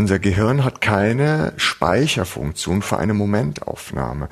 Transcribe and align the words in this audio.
unser 0.00 0.18
Gehirn 0.18 0.64
hat 0.64 0.80
keine 0.80 1.52
Speicherfunktion 1.58 2.80
für 2.80 2.96
eine 2.96 3.12
Momentaufnahme. 3.12 4.30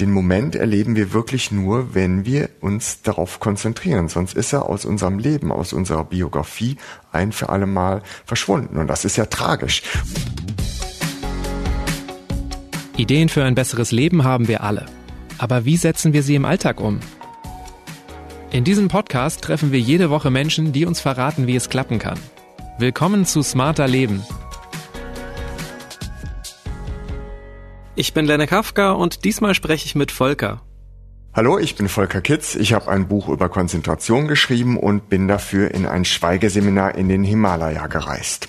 Den 0.00 0.12
Moment 0.12 0.56
erleben 0.56 0.96
wir 0.96 1.12
wirklich 1.12 1.50
nur, 1.50 1.94
wenn 1.94 2.24
wir 2.24 2.48
uns 2.62 3.02
darauf 3.02 3.38
konzentrieren. 3.38 4.08
Sonst 4.08 4.34
ist 4.34 4.54
er 4.54 4.66
aus 4.66 4.86
unserem 4.86 5.18
Leben, 5.18 5.52
aus 5.52 5.74
unserer 5.74 6.04
Biografie 6.04 6.78
ein 7.12 7.32
für 7.32 7.50
alle 7.50 7.66
Mal 7.66 8.02
verschwunden. 8.24 8.78
Und 8.78 8.86
das 8.86 9.04
ist 9.04 9.18
ja 9.18 9.26
tragisch. 9.26 9.82
Ideen 12.96 13.28
für 13.28 13.44
ein 13.44 13.54
besseres 13.54 13.92
Leben 13.92 14.24
haben 14.24 14.48
wir 14.48 14.62
alle. 14.62 14.86
Aber 15.36 15.66
wie 15.66 15.76
setzen 15.76 16.14
wir 16.14 16.22
sie 16.22 16.34
im 16.34 16.46
Alltag 16.46 16.80
um? 16.80 16.98
In 18.52 18.64
diesem 18.64 18.88
Podcast 18.88 19.42
treffen 19.42 19.70
wir 19.70 19.80
jede 19.80 20.08
Woche 20.08 20.30
Menschen, 20.30 20.72
die 20.72 20.86
uns 20.86 20.98
verraten, 20.98 21.46
wie 21.46 21.56
es 21.56 21.68
klappen 21.68 21.98
kann. 21.98 22.18
Willkommen 22.78 23.26
zu 23.26 23.42
Smarter 23.42 23.86
Leben. 23.86 24.22
Ich 28.00 28.14
bin 28.14 28.24
Lenne 28.24 28.46
Kafka 28.46 28.92
und 28.92 29.26
diesmal 29.26 29.54
spreche 29.54 29.84
ich 29.84 29.94
mit 29.94 30.10
Volker. 30.10 30.62
Hallo, 31.34 31.58
ich 31.58 31.74
bin 31.74 31.86
Volker 31.86 32.22
Kitz. 32.22 32.54
Ich 32.54 32.72
habe 32.72 32.90
ein 32.90 33.08
Buch 33.08 33.28
über 33.28 33.50
Konzentration 33.50 34.26
geschrieben 34.26 34.78
und 34.78 35.10
bin 35.10 35.28
dafür 35.28 35.70
in 35.74 35.84
ein 35.84 36.06
Schweigeseminar 36.06 36.94
in 36.94 37.10
den 37.10 37.22
Himalaya 37.22 37.88
gereist. 37.88 38.48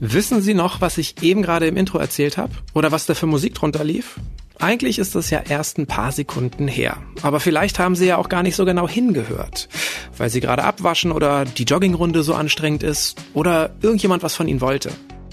Wissen 0.00 0.42
Sie 0.42 0.52
noch, 0.52 0.82
was 0.82 0.98
ich 0.98 1.22
eben 1.22 1.40
gerade 1.40 1.68
im 1.68 1.78
Intro 1.78 1.96
erzählt 1.96 2.36
habe? 2.36 2.52
Oder 2.74 2.92
was 2.92 3.06
da 3.06 3.14
für 3.14 3.24
Musik 3.24 3.54
drunter 3.54 3.82
lief? 3.82 4.20
Eigentlich 4.58 4.98
ist 4.98 5.14
das 5.14 5.30
ja 5.30 5.40
erst 5.48 5.78
ein 5.78 5.86
paar 5.86 6.12
Sekunden 6.12 6.68
her. 6.68 6.98
Aber 7.22 7.40
vielleicht 7.40 7.78
haben 7.78 7.96
Sie 7.96 8.04
ja 8.04 8.18
auch 8.18 8.28
gar 8.28 8.42
nicht 8.42 8.56
so 8.56 8.66
genau 8.66 8.86
hingehört, 8.86 9.70
weil 10.18 10.28
Sie 10.28 10.40
gerade 10.40 10.64
abwaschen 10.64 11.12
oder 11.12 11.46
die 11.46 11.64
Joggingrunde 11.64 12.22
so 12.22 12.34
anstrengend 12.34 12.82
ist 12.82 13.18
oder 13.32 13.70
irgendjemand 13.80 14.22
was 14.22 14.34
von 14.34 14.48
Ihnen 14.48 14.60
wollte. 14.60 14.90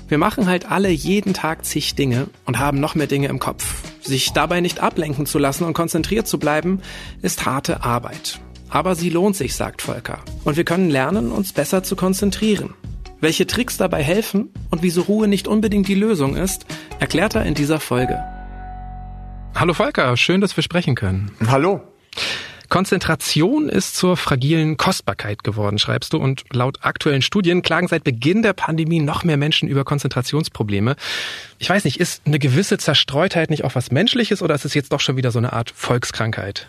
Wir 0.07 0.19
machen 0.19 0.45
halt 0.45 0.69
alle 0.71 0.89
jeden 0.89 1.33
Tag 1.33 1.65
zig 1.65 1.95
Dinge 1.95 2.27
und 2.45 2.59
haben 2.59 2.79
noch 2.79 2.93
mehr 2.93 3.07
Dinge 3.07 3.27
im 3.27 3.39
Kopf. 3.39 3.81
Sich 4.01 4.33
dabei 4.33 4.61
nicht 4.61 4.79
ablenken 4.79 5.25
zu 5.25 5.39
lassen 5.39 5.63
und 5.63 5.73
konzentriert 5.73 6.27
zu 6.27 6.37
bleiben, 6.37 6.79
ist 7.23 7.47
harte 7.47 7.83
Arbeit. 7.83 8.39
Aber 8.69 8.93
sie 8.93 9.09
lohnt 9.09 9.35
sich, 9.35 9.55
sagt 9.55 9.81
Volker. 9.81 10.19
Und 10.43 10.57
wir 10.57 10.63
können 10.63 10.91
lernen, 10.91 11.31
uns 11.31 11.53
besser 11.53 11.81
zu 11.81 11.95
konzentrieren. 11.95 12.75
Welche 13.19 13.47
Tricks 13.47 13.77
dabei 13.77 14.03
helfen 14.03 14.49
und 14.69 14.83
wieso 14.83 15.01
Ruhe 15.01 15.27
nicht 15.27 15.47
unbedingt 15.47 15.87
die 15.87 15.95
Lösung 15.95 16.35
ist, 16.35 16.67
erklärt 16.99 17.33
er 17.33 17.45
in 17.45 17.55
dieser 17.55 17.79
Folge. 17.79 18.23
Hallo 19.55 19.73
Volker, 19.73 20.15
schön, 20.17 20.41
dass 20.41 20.55
wir 20.55 20.63
sprechen 20.63 20.93
können. 20.93 21.31
Hallo. 21.47 21.81
Konzentration 22.69 23.69
ist 23.69 23.95
zur 23.95 24.17
fragilen 24.17 24.77
Kostbarkeit 24.77 25.43
geworden, 25.43 25.77
schreibst 25.77 26.13
du. 26.13 26.17
Und 26.17 26.43
laut 26.51 26.79
aktuellen 26.81 27.21
Studien 27.21 27.61
klagen 27.61 27.87
seit 27.87 28.03
Beginn 28.03 28.41
der 28.41 28.53
Pandemie 28.53 28.99
noch 28.99 29.23
mehr 29.23 29.37
Menschen 29.37 29.67
über 29.67 29.83
Konzentrationsprobleme. 29.83 30.95
Ich 31.57 31.69
weiß 31.69 31.85
nicht, 31.85 32.01
ist 32.01 32.21
eine 32.25 32.37
gewisse 32.37 32.77
Zerstreutheit 32.77 33.49
nicht 33.49 33.63
auch 33.63 33.75
was 33.75 33.89
Menschliches 33.89 34.41
oder 34.41 34.55
ist 34.55 34.65
es 34.65 34.73
jetzt 34.73 34.91
doch 34.91 34.99
schon 34.99 35.15
wieder 35.15 35.31
so 35.31 35.39
eine 35.39 35.53
Art 35.53 35.71
Volkskrankheit? 35.71 36.67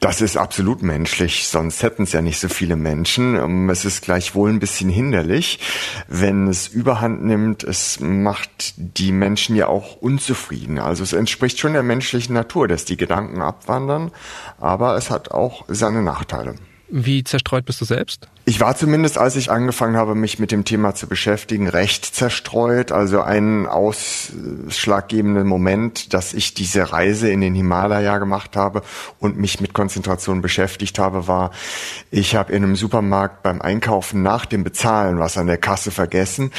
Das 0.00 0.22
ist 0.22 0.38
absolut 0.38 0.82
menschlich, 0.82 1.48
sonst 1.48 1.82
hätten 1.82 2.04
es 2.04 2.12
ja 2.12 2.22
nicht 2.22 2.40
so 2.40 2.48
viele 2.48 2.76
Menschen. 2.76 3.36
Ähm, 3.36 3.68
es 3.68 3.84
ist 3.84 4.02
gleichwohl 4.02 4.48
ein 4.50 4.58
bisschen 4.58 4.88
hinderlich, 4.88 5.58
wenn 6.08 6.48
es 6.48 6.66
überhand 6.68 7.22
nimmt. 7.22 7.62
Es 7.62 8.00
macht 8.00 8.74
die 8.76 9.12
Menschen 9.12 9.54
ja 9.54 9.66
auch 9.66 9.96
unzufrieden. 9.96 10.78
Also 10.78 11.02
es 11.02 11.12
entspricht 11.12 11.58
schon 11.58 11.74
der 11.74 11.82
menschlichen 11.82 12.34
Natur, 12.34 12.68
dass 12.68 12.86
die 12.86 12.96
Gedanken 12.96 13.42
abwandern, 13.42 14.12
aber 14.58 14.96
es 14.96 15.10
hat 15.10 15.30
auch 15.30 15.66
seine 15.68 16.02
Nachteile. 16.02 16.54
Wie 16.94 17.24
zerstreut 17.24 17.64
bist 17.64 17.80
du 17.80 17.86
selbst? 17.86 18.28
Ich 18.44 18.60
war 18.60 18.76
zumindest, 18.76 19.16
als 19.16 19.36
ich 19.36 19.50
angefangen 19.50 19.96
habe, 19.96 20.14
mich 20.14 20.38
mit 20.38 20.52
dem 20.52 20.66
Thema 20.66 20.94
zu 20.94 21.06
beschäftigen, 21.06 21.68
recht 21.68 22.04
zerstreut. 22.04 22.92
Also 22.92 23.22
ein 23.22 23.66
ausschlaggebender 23.66 25.44
Moment, 25.44 26.12
dass 26.12 26.34
ich 26.34 26.52
diese 26.52 26.92
Reise 26.92 27.30
in 27.30 27.40
den 27.40 27.54
Himalaya 27.54 28.18
gemacht 28.18 28.54
habe 28.56 28.82
und 29.20 29.38
mich 29.38 29.60
mit 29.60 29.72
Konzentration 29.72 30.42
beschäftigt 30.42 30.98
habe, 30.98 31.28
war, 31.28 31.52
ich 32.10 32.34
habe 32.36 32.52
in 32.52 32.62
einem 32.62 32.76
Supermarkt 32.76 33.42
beim 33.42 33.62
Einkaufen 33.62 34.22
nach 34.22 34.44
dem 34.44 34.62
Bezahlen 34.62 35.18
was 35.18 35.38
an 35.38 35.46
der 35.46 35.58
Kasse 35.58 35.90
vergessen. 35.90 36.50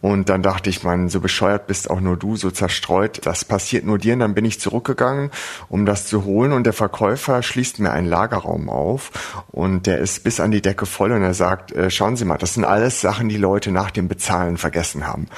Und 0.00 0.30
dann 0.30 0.42
dachte 0.42 0.70
ich, 0.70 0.84
man, 0.84 1.10
so 1.10 1.20
bescheuert 1.20 1.66
bist 1.66 1.90
auch 1.90 2.00
nur 2.00 2.16
du, 2.16 2.36
so 2.36 2.50
zerstreut. 2.50 3.20
Das 3.26 3.44
passiert 3.44 3.84
nur 3.84 3.98
dir. 3.98 4.14
Und 4.14 4.20
dann 4.20 4.34
bin 4.34 4.46
ich 4.46 4.58
zurückgegangen, 4.58 5.30
um 5.68 5.84
das 5.84 6.06
zu 6.06 6.24
holen. 6.24 6.52
Und 6.52 6.64
der 6.64 6.72
Verkäufer 6.72 7.42
schließt 7.42 7.78
mir 7.78 7.90
einen 7.90 8.08
Lagerraum 8.08 8.70
auf. 8.70 9.10
Und 9.50 9.81
der 9.86 9.98
ist 9.98 10.24
bis 10.24 10.40
an 10.40 10.50
die 10.50 10.62
Decke 10.62 10.86
voll. 10.86 11.12
Und 11.12 11.22
er 11.22 11.34
sagt, 11.34 11.72
äh, 11.72 11.90
schauen 11.90 12.16
Sie 12.16 12.24
mal, 12.24 12.38
das 12.38 12.54
sind 12.54 12.64
alles 12.64 13.00
Sachen, 13.00 13.28
die 13.28 13.36
Leute 13.36 13.70
nach 13.70 13.90
dem 13.90 14.08
Bezahlen 14.08 14.56
vergessen 14.56 15.06
haben. 15.06 15.28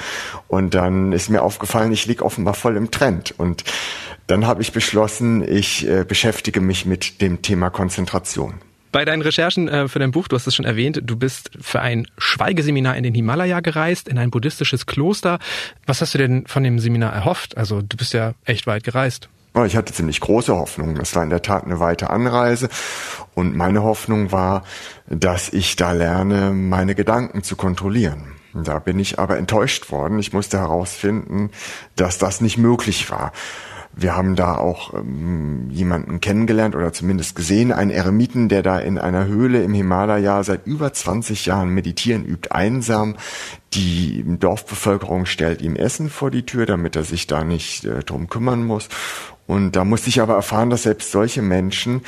Und 0.47 0.73
dann 0.73 1.11
ist 1.11 1.29
mir 1.29 1.41
aufgefallen, 1.41 1.91
ich 1.91 2.05
liege 2.05 2.23
offenbar 2.23 2.53
voll 2.53 2.77
im 2.77 2.91
Trend. 2.91 3.33
Und 3.37 3.63
dann 4.27 4.47
habe 4.47 4.61
ich 4.61 4.71
beschlossen, 4.71 5.47
ich 5.47 5.87
äh, 5.87 6.03
beschäftige 6.03 6.61
mich 6.61 6.85
mit 6.85 7.21
dem 7.21 7.41
Thema 7.41 7.69
Konzentration. 7.69 8.55
Bei 8.91 9.03
deinen 9.03 9.21
Recherchen 9.21 9.67
äh, 9.67 9.89
für 9.89 9.99
dein 9.99 10.11
Buch, 10.11 10.29
du 10.29 10.37
hast 10.37 10.47
es 10.47 10.55
schon 10.55 10.63
erwähnt, 10.63 11.01
du 11.03 11.17
bist 11.17 11.51
für 11.59 11.81
ein 11.81 12.07
Schweigeseminar 12.17 12.95
in 12.95 13.03
den 13.03 13.13
Himalaya 13.13 13.59
gereist, 13.59 14.07
in 14.07 14.17
ein 14.17 14.31
buddhistisches 14.31 14.85
Kloster. 14.85 15.39
Was 15.85 15.99
hast 15.99 16.13
du 16.13 16.17
denn 16.17 16.47
von 16.47 16.63
dem 16.63 16.79
Seminar 16.79 17.11
erhofft? 17.11 17.57
Also 17.57 17.81
du 17.81 17.97
bist 17.97 18.13
ja 18.13 18.35
echt 18.45 18.67
weit 18.67 18.85
gereist. 18.85 19.27
Ich 19.63 19.77
hatte 19.77 19.93
ziemlich 19.93 20.19
große 20.19 20.53
Hoffnungen. 20.53 20.95
Das 20.95 21.15
war 21.15 21.23
in 21.23 21.29
der 21.29 21.41
Tat 21.41 21.63
eine 21.63 21.79
weite 21.79 22.09
Anreise. 22.09 22.67
Und 23.35 23.55
meine 23.55 23.83
Hoffnung 23.83 24.33
war, 24.33 24.63
dass 25.07 25.49
ich 25.49 25.77
da 25.77 25.93
lerne, 25.93 26.51
meine 26.51 26.93
Gedanken 26.93 27.41
zu 27.41 27.55
kontrollieren. 27.55 28.33
Da 28.53 28.79
bin 28.79 28.99
ich 28.99 29.17
aber 29.17 29.37
enttäuscht 29.37 29.91
worden. 29.91 30.19
Ich 30.19 30.33
musste 30.33 30.57
herausfinden, 30.57 31.51
dass 31.95 32.17
das 32.17 32.41
nicht 32.41 32.57
möglich 32.57 33.09
war. 33.09 33.31
Wir 33.97 34.15
haben 34.15 34.35
da 34.35 34.57
auch 34.57 34.93
ähm, 34.93 35.69
jemanden 35.71 36.19
kennengelernt 36.19 36.75
oder 36.75 36.91
zumindest 36.91 37.35
gesehen, 37.35 37.71
einen 37.71 37.91
Eremiten, 37.91 38.49
der 38.49 38.61
da 38.61 38.77
in 38.77 38.97
einer 38.97 39.25
Höhle 39.25 39.63
im 39.63 39.73
Himalaya 39.73 40.43
seit 40.43 40.67
über 40.67 40.91
20 40.91 41.45
Jahren 41.45 41.69
meditieren 41.69 42.25
übt, 42.25 42.51
einsam. 42.51 43.15
Die 43.73 44.23
Dorfbevölkerung 44.25 45.25
stellt 45.25 45.61
ihm 45.61 45.75
Essen 45.77 46.09
vor 46.09 46.29
die 46.29 46.45
Tür, 46.45 46.65
damit 46.65 46.95
er 46.95 47.03
sich 47.03 47.27
da 47.27 47.45
nicht 47.45 47.85
äh, 47.85 48.03
drum 48.03 48.27
kümmern 48.27 48.65
muss. 48.65 48.89
Und 49.47 49.75
da 49.75 49.85
musste 49.85 50.09
ich 50.09 50.19
aber 50.21 50.33
erfahren, 50.33 50.69
dass 50.69 50.83
selbst 50.83 51.11
solche 51.11 51.41
Menschen 51.41 52.01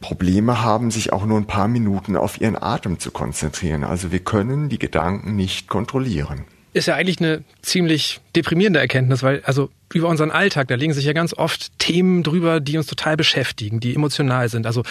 Probleme 0.00 0.62
haben, 0.62 0.90
sich 0.90 1.12
auch 1.12 1.24
nur 1.24 1.38
ein 1.38 1.46
paar 1.46 1.68
Minuten 1.68 2.16
auf 2.16 2.40
ihren 2.40 2.60
Atem 2.60 2.98
zu 2.98 3.10
konzentrieren. 3.10 3.84
Also 3.84 4.10
wir 4.10 4.20
können 4.20 4.68
die 4.68 4.78
Gedanken 4.78 5.36
nicht 5.36 5.68
kontrollieren. 5.68 6.44
Ist 6.72 6.86
ja 6.86 6.94
eigentlich 6.94 7.20
eine 7.20 7.44
ziemlich 7.62 8.20
deprimierende 8.34 8.80
Erkenntnis, 8.80 9.22
weil 9.22 9.42
also 9.44 9.70
über 9.92 10.08
unseren 10.08 10.30
Alltag, 10.30 10.68
da 10.68 10.74
legen 10.74 10.92
sich 10.92 11.04
ja 11.04 11.12
ganz 11.12 11.34
oft 11.34 11.78
Themen 11.78 12.22
drüber, 12.22 12.60
die 12.60 12.76
uns 12.76 12.86
total 12.86 13.16
beschäftigen, 13.16 13.80
die 13.80 13.94
emotional 13.94 14.48
sind. 14.48 14.66
Also 14.66 14.82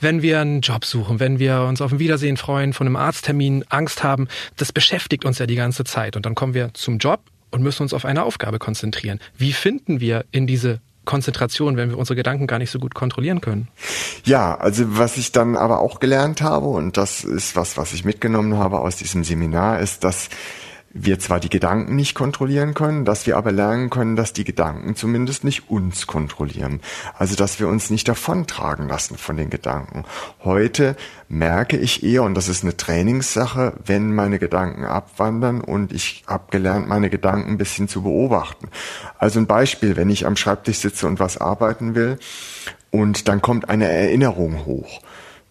wenn 0.00 0.22
wir 0.22 0.40
einen 0.40 0.60
Job 0.60 0.84
suchen, 0.84 1.20
wenn 1.20 1.38
wir 1.38 1.62
uns 1.62 1.80
auf 1.80 1.92
ein 1.92 1.98
Wiedersehen 1.98 2.36
freuen, 2.36 2.72
von 2.72 2.86
einem 2.86 2.96
Arzttermin 2.96 3.64
Angst 3.68 4.02
haben, 4.02 4.28
das 4.56 4.72
beschäftigt 4.72 5.24
uns 5.24 5.38
ja 5.38 5.46
die 5.46 5.56
ganze 5.56 5.84
Zeit. 5.84 6.16
Und 6.16 6.26
dann 6.26 6.34
kommen 6.34 6.54
wir 6.54 6.74
zum 6.74 6.98
Job 6.98 7.20
und 7.50 7.62
müssen 7.62 7.82
uns 7.82 7.94
auf 7.94 8.04
eine 8.04 8.24
Aufgabe 8.24 8.58
konzentrieren. 8.58 9.20
Wie 9.36 9.52
finden 9.52 10.00
wir 10.00 10.24
in 10.32 10.46
diese 10.46 10.80
Konzentration, 11.04 11.76
wenn 11.76 11.90
wir 11.90 11.98
unsere 11.98 12.16
Gedanken 12.16 12.46
gar 12.46 12.58
nicht 12.58 12.70
so 12.70 12.78
gut 12.78 12.94
kontrollieren 12.94 13.40
können. 13.40 13.68
Ja, 14.24 14.54
also 14.54 14.84
was 14.98 15.16
ich 15.16 15.32
dann 15.32 15.56
aber 15.56 15.80
auch 15.80 15.98
gelernt 15.98 16.42
habe, 16.42 16.66
und 16.68 16.96
das 16.96 17.24
ist 17.24 17.56
was, 17.56 17.76
was 17.76 17.92
ich 17.92 18.04
mitgenommen 18.04 18.56
habe 18.56 18.78
aus 18.78 18.96
diesem 18.96 19.24
Seminar, 19.24 19.80
ist, 19.80 20.04
dass 20.04 20.28
wir 20.94 21.18
zwar 21.18 21.40
die 21.40 21.48
Gedanken 21.48 21.96
nicht 21.96 22.14
kontrollieren 22.14 22.74
können, 22.74 23.04
dass 23.04 23.26
wir 23.26 23.36
aber 23.36 23.52
lernen 23.52 23.90
können, 23.90 24.16
dass 24.16 24.32
die 24.32 24.44
Gedanken 24.44 24.94
zumindest 24.94 25.44
nicht 25.44 25.70
uns 25.70 26.06
kontrollieren. 26.06 26.80
Also 27.18 27.34
dass 27.34 27.60
wir 27.60 27.68
uns 27.68 27.90
nicht 27.90 28.08
davontragen 28.08 28.88
lassen 28.88 29.16
von 29.16 29.36
den 29.36 29.50
Gedanken. 29.50 30.04
Heute 30.44 30.96
merke 31.28 31.78
ich 31.78 32.02
eher, 32.02 32.22
und 32.22 32.34
das 32.34 32.48
ist 32.48 32.62
eine 32.62 32.76
Trainingssache, 32.76 33.74
wenn 33.84 34.14
meine 34.14 34.38
Gedanken 34.38 34.84
abwandern 34.84 35.60
und 35.60 35.92
ich 35.92 36.24
habe 36.26 36.44
gelernt, 36.50 36.88
meine 36.88 37.10
Gedanken 37.10 37.52
ein 37.52 37.58
bisschen 37.58 37.88
zu 37.88 38.02
beobachten. 38.02 38.68
Also 39.18 39.40
ein 39.40 39.46
Beispiel, 39.46 39.96
wenn 39.96 40.10
ich 40.10 40.26
am 40.26 40.36
Schreibtisch 40.36 40.78
sitze 40.78 41.06
und 41.06 41.20
was 41.20 41.38
arbeiten 41.38 41.94
will 41.94 42.18
und 42.90 43.28
dann 43.28 43.40
kommt 43.40 43.68
eine 43.68 43.88
Erinnerung 43.88 44.66
hoch 44.66 45.00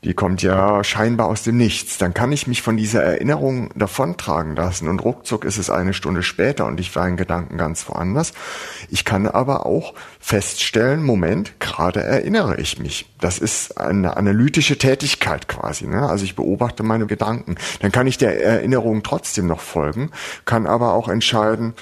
die 0.03 0.15
kommt 0.15 0.42
ja 0.42 0.83
scheinbar 0.83 1.27
aus 1.27 1.44
dem 1.44 1.57
Nichts. 1.57 2.00
Dann 2.00 2.13
kann 2.13 2.31
ich 2.31 2.48
mich 2.48 2.63
von 2.63 2.75
dieser 2.75 3.03
Erinnerung 3.03 3.69
davontragen 3.75 4.56
lassen 4.56 4.88
und 4.88 5.00
ruckzuck 5.00 5.45
ist 5.45 5.57
es 5.57 5.69
eine 5.69 5.94
Stunde 5.94 6.24
später 6.24 6.65
und 6.65 6.80
ich 6.80 6.95
war 6.95 7.07
in 7.07 7.18
Gedanken 7.18 7.57
ganz 7.57 7.88
woanders. 7.88 8.33
Ich 8.89 9.06
kann 9.06 9.27
aber 9.27 9.65
auch 9.65 9.94
feststellen, 10.19 11.03
Moment, 11.03 11.59
gerade 11.59 12.01
erinnere 12.01 12.59
ich 12.59 12.80
mich. 12.80 13.13
Das 13.19 13.38
ist 13.38 13.77
eine 13.77 14.18
analytische 14.18 14.80
Tätigkeit 14.80 15.48
quasi. 15.48 15.86
Ne? 15.86 16.01
Also 16.01 16.25
ich 16.25 16.36
beobachte 16.36 16.81
meine 16.81 17.06
Gedanken. 17.06 17.56
Dann 17.81 17.92
kann 17.92 18.07
ich 18.07 18.18
der 18.18 18.44
Erinnerung 18.44 19.04
trotzdem 19.04 19.45
noch 19.45 19.62
folgen, 19.62 20.09
kann 20.45 20.65
aber 20.65 20.94
auch 20.94 21.09
entscheiden, 21.09 21.75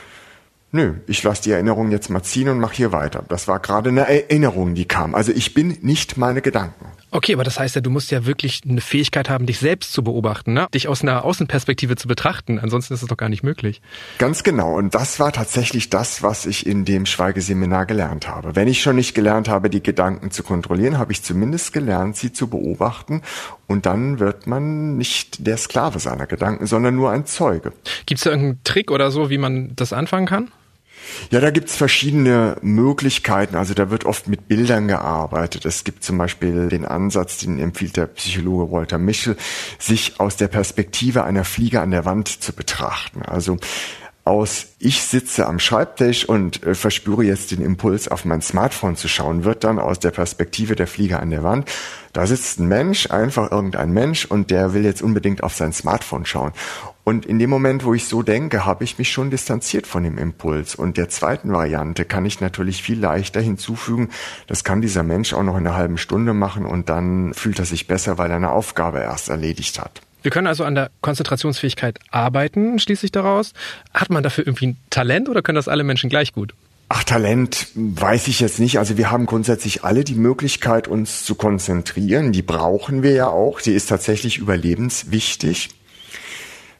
Nö, 0.72 0.94
ich 1.08 1.24
lasse 1.24 1.42
die 1.42 1.52
Erinnerung 1.52 1.90
jetzt 1.90 2.12
mal 2.12 2.22
ziehen 2.22 2.48
und 2.48 2.60
mache 2.60 2.76
hier 2.76 2.92
weiter. 2.92 3.24
Das 3.28 3.48
war 3.48 3.60
gerade 3.60 3.90
eine 3.90 4.08
Erinnerung, 4.08 4.76
die 4.76 4.86
kam. 4.86 5.16
Also 5.16 5.32
ich 5.32 5.56
bin 5.56 5.80
nicht 5.82 6.16
meine 6.16 6.44
Gedanken. 6.44 6.86
Okay, 7.12 7.34
aber 7.34 7.44
das 7.44 7.60
heißt 7.60 7.76
ja, 7.76 7.82
du 7.82 7.90
musst 7.90 8.12
ja 8.12 8.26
wirklich 8.26 8.62
eine 8.68 8.82
Fähigkeit 8.82 9.30
haben, 9.30 9.46
dich 9.46 9.60
selbst 9.60 9.94
zu 9.94 10.04
beobachten, 10.04 10.54
ne? 10.54 10.68
dich 10.74 10.88
aus 10.88 11.02
einer 11.02 11.26
Außenperspektive 11.26 11.96
zu 11.96 12.08
betrachten. 12.08 12.60
Ansonsten 12.60 12.94
ist 12.94 13.02
es 13.02 13.08
doch 13.08 13.18
gar 13.18 13.30
nicht 13.30 13.44
möglich. 13.44 13.82
Ganz 14.18 14.44
genau. 14.44 14.76
Und 14.76 14.94
das 14.94 15.20
war 15.20 15.32
tatsächlich 15.32 15.90
das, 15.90 16.22
was 16.24 16.46
ich 16.46 16.68
in 16.68 16.86
dem 16.86 17.06
Schweigeseminar 17.06 17.86
gelernt 17.86 18.28
habe. 18.28 18.56
Wenn 18.56 18.68
ich 18.68 18.82
schon 18.82 18.96
nicht 18.96 19.16
gelernt 19.16 19.50
habe, 19.50 19.70
die 19.70 19.82
Gedanken 19.82 20.32
zu 20.32 20.44
kontrollieren, 20.44 20.98
habe 20.98 21.12
ich 21.12 21.24
zumindest 21.24 21.74
gelernt, 21.74 22.16
sie 22.16 22.32
zu 22.32 22.48
beobachten. 22.48 23.22
Und 23.68 23.86
dann 23.86 24.20
wird 24.20 24.48
man 24.48 24.98
nicht 24.98 25.46
der 25.46 25.58
Sklave 25.58 26.00
seiner 26.00 26.28
Gedanken, 26.28 26.66
sondern 26.66 26.96
nur 26.96 27.12
ein 27.12 27.26
Zeuge. 27.26 27.74
Gibt 28.06 28.20
es 28.20 28.24
da 28.24 28.32
irgendeinen 28.32 28.64
Trick 28.64 28.92
oder 28.92 29.12
so, 29.12 29.30
wie 29.30 29.38
man 29.38 29.76
das 29.76 29.94
anfangen 29.94 30.26
kann? 30.26 30.52
Ja, 31.32 31.40
da 31.40 31.52
gibt's 31.52 31.76
verschiedene 31.76 32.58
Möglichkeiten. 32.62 33.56
Also 33.56 33.74
da 33.74 33.90
wird 33.90 34.06
oft 34.06 34.28
mit 34.28 34.48
Bildern 34.48 34.88
gearbeitet. 34.88 35.66
Es 35.66 35.84
gibt 35.84 36.04
zum 36.04 36.18
Beispiel 36.18 36.70
den 36.70 36.86
Ansatz, 36.86 37.38
den 37.38 37.60
empfiehlt 37.60 37.98
der 37.98 38.08
Psychologe 38.08 38.72
Walter 38.72 38.98
Mischel, 38.98 39.38
sich 39.78 40.20
aus 40.20 40.36
der 40.36 40.48
Perspektive 40.48 41.24
einer 41.24 41.44
Fliege 41.44 41.82
an 41.82 41.92
der 41.92 42.06
Wand 42.06 42.28
zu 42.28 42.54
betrachten. 42.54 43.22
Also 43.22 43.58
aus 44.26 44.68
ich 44.80 45.02
sitze 45.02 45.48
am 45.48 45.60
Schreibtisch 45.60 46.28
und 46.28 46.64
äh, 46.64 46.76
verspüre 46.76 47.24
jetzt 47.24 47.52
den 47.52 47.62
Impuls, 47.62 48.08
auf 48.08 48.26
mein 48.26 48.42
Smartphone 48.42 48.96
zu 48.96 49.08
schauen, 49.08 49.44
wird 49.44 49.64
dann 49.64 49.80
aus 49.80 50.00
der 50.00 50.12
Perspektive 50.12 50.76
der 50.76 50.88
Fliege 50.88 51.20
an 51.20 51.32
der 51.32 51.44
Wand. 51.44 51.70
Da 52.14 52.26
sitzt 52.26 52.60
ein 52.60 52.68
Mensch, 52.68 53.10
einfach 53.12 53.52
irgendein 53.52 53.92
Mensch, 53.92 54.26
und 54.26 54.52
der 54.52 54.74
will 54.74 54.86
jetzt 54.86 55.02
unbedingt 55.02 55.44
auf 55.44 55.54
sein 55.54 55.74
Smartphone 55.74 56.26
schauen. 56.26 56.54
Und 57.04 57.26
in 57.26 57.40
dem 57.40 57.50
Moment, 57.50 57.86
wo 57.86 57.94
ich 57.94 58.06
so 58.06 58.22
denke, 58.22 58.66
habe 58.66 58.84
ich 58.84 59.00
mich 59.00 59.12
schon 59.12 59.32
distanziert 59.32 59.88
von 59.88 60.04
dem 60.04 60.18
Impuls. 60.18 60.76
Und 60.76 60.98
der 60.98 61.10
zweiten 61.10 61.52
Variante 61.52 62.06
kann 62.06 62.26
ich 62.26 62.40
natürlich 62.40 62.84
viel 62.84 63.00
leichter 63.00 63.42
hinzufügen. 63.42 64.10
Das 64.48 64.64
kann 64.64 64.82
dieser 64.82 65.04
Mensch 65.04 65.34
auch 65.34 65.44
noch 65.44 65.58
in 65.58 65.66
einer 65.66 65.76
halben 65.76 65.98
Stunde 65.98 66.34
machen 66.34 66.66
und 66.66 66.90
dann 66.90 67.34
fühlt 67.34 67.60
er 67.60 67.66
sich 67.66 67.88
besser, 67.88 68.18
weil 68.18 68.30
er 68.30 68.36
eine 68.36 68.52
Aufgabe 68.52 69.00
erst 69.00 69.30
erledigt 69.30 69.80
hat. 69.80 70.02
Wir 70.22 70.32
können 70.32 70.48
also 70.48 70.64
an 70.66 70.76
der 70.76 70.92
Konzentrationsfähigkeit 71.02 72.00
arbeiten, 72.12 72.80
schließlich 72.80 73.12
daraus. 73.12 73.54
Hat 73.94 74.10
man 74.10 74.24
dafür 74.24 74.46
irgendwie 74.46 74.68
ein 74.68 74.78
Talent 74.90 75.30
oder 75.30 75.42
können 75.42 75.56
das 75.56 75.68
alle 75.68 75.84
Menschen 75.84 76.10
gleich 76.10 76.34
gut? 76.34 76.54
Ach, 76.90 77.04
Talent 77.04 77.68
weiß 77.76 78.28
ich 78.28 78.40
jetzt 78.40 78.60
nicht. 78.60 78.80
Also 78.80 78.98
wir 78.98 79.12
haben 79.12 79.28
grundsätzlich 79.28 79.84
alle 79.84 80.04
die 80.04 80.16
Möglichkeit, 80.16 80.88
uns 80.88 81.24
zu 81.24 81.36
konzentrieren. 81.36 82.32
Die 82.32 82.42
brauchen 82.42 83.04
wir 83.04 83.12
ja 83.12 83.28
auch. 83.28 83.60
Sie 83.60 83.74
ist 83.74 83.88
tatsächlich 83.88 84.40
überlebenswichtig. 84.40 85.70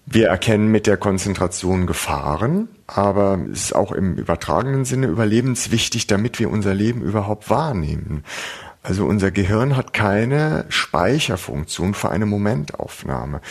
Wir 0.08 0.28
erkennen 0.28 0.72
mit 0.72 0.88
der 0.88 0.98
Konzentration 0.98 1.86
Gefahren, 1.86 2.68
aber 2.88 3.40
es 3.52 3.66
ist 3.66 3.76
auch 3.76 3.92
im 3.92 4.16
übertragenen 4.16 4.84
Sinne 4.84 5.06
überlebenswichtig, 5.06 6.08
damit 6.08 6.40
wir 6.40 6.50
unser 6.50 6.74
Leben 6.74 7.04
überhaupt 7.04 7.52
wahrnehmen. 7.52 8.24
Also 8.82 9.06
unser 9.06 9.32
Gehirn 9.32 9.76
hat 9.76 9.94
keine 9.94 10.66
Speicherfunktion 10.70 11.94
für 11.94 12.10
eine 12.10 12.26
Momentaufnahme. 12.26 13.42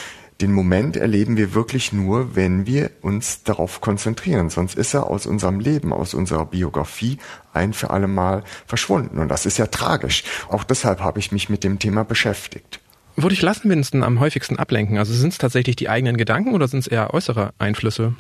Den 0.41 0.53
Moment 0.53 0.97
erleben 0.97 1.37
wir 1.37 1.53
wirklich 1.53 1.93
nur, 1.93 2.37
wenn 2.37 2.65
wir 2.65 2.91
uns 3.03 3.43
darauf 3.43 3.81
konzentrieren. 3.81 4.51
Sonst 4.51 4.77
ist 4.77 4.95
er 4.95 5.09
aus 5.11 5.27
unserem 5.27 5.59
Leben, 5.59 5.93
aus 5.93 6.15
unserer 6.15 6.47
Biografie 6.47 7.19
ein 7.53 7.73
für 7.73 7.91
alle 7.91 8.07
Mal 8.07 8.45
verschwunden. 8.65 9.19
Und 9.19 9.29
das 9.29 9.47
ist 9.47 9.59
ja 9.59 9.67
tragisch. 9.67 10.23
Auch 10.49 10.63
deshalb 10.63 11.01
habe 11.01 11.19
ich 11.19 11.33
mich 11.33 11.49
mit 11.49 11.65
dem 11.65 11.81
Thema 11.81 12.05
beschäftigt. 12.05 12.81
Wodurch 13.17 13.43
lassen 13.43 13.69
wir 13.69 13.77
uns 13.77 13.91
denn 13.91 14.05
am 14.05 14.21
häufigsten 14.21 14.61
ablenken? 14.61 14.97
Also 14.97 15.13
sind 15.13 15.33
es 15.33 15.39
tatsächlich 15.39 15.75
die 15.75 15.89
eigenen 15.89 16.17
Gedanken 16.17 16.55
oder 16.55 16.69
sind 16.69 16.81
es 16.81 16.87
eher 16.87 17.13
äußere 17.13 17.53
Einflüsse? 17.59 18.15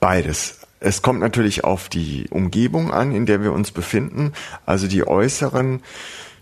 Beides. 0.00 0.58
Es 0.80 1.00
kommt 1.00 1.20
natürlich 1.20 1.62
auf 1.62 1.88
die 1.88 2.26
Umgebung 2.28 2.92
an, 2.92 3.14
in 3.14 3.24
der 3.24 3.40
wir 3.40 3.52
uns 3.52 3.70
befinden. 3.70 4.32
Also 4.66 4.88
die 4.88 5.06
äußeren 5.06 5.80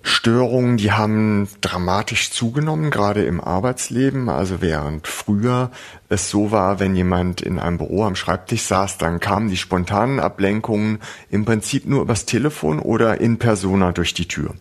Störungen, 0.02 0.78
die 0.78 0.92
haben 0.92 1.48
dramatisch 1.60 2.30
zugenommen, 2.30 2.90
gerade 2.90 3.24
im 3.24 3.40
Arbeitsleben. 3.40 4.28
Also 4.28 4.62
während 4.62 5.06
früher 5.06 5.70
es 6.08 6.30
so 6.30 6.50
war, 6.50 6.80
wenn 6.80 6.96
jemand 6.96 7.42
in 7.42 7.58
einem 7.58 7.78
Büro 7.78 8.04
am 8.04 8.16
Schreibtisch 8.16 8.62
saß, 8.62 8.98
dann 8.98 9.20
kamen 9.20 9.48
die 9.48 9.56
spontanen 9.56 10.18
Ablenkungen 10.18 11.00
im 11.30 11.44
Prinzip 11.44 11.86
nur 11.86 12.02
übers 12.02 12.24
Telefon 12.24 12.78
oder 12.78 13.20
in 13.20 13.38
persona 13.38 13.92
durch 13.92 14.14
die 14.14 14.28
Tür. 14.28 14.54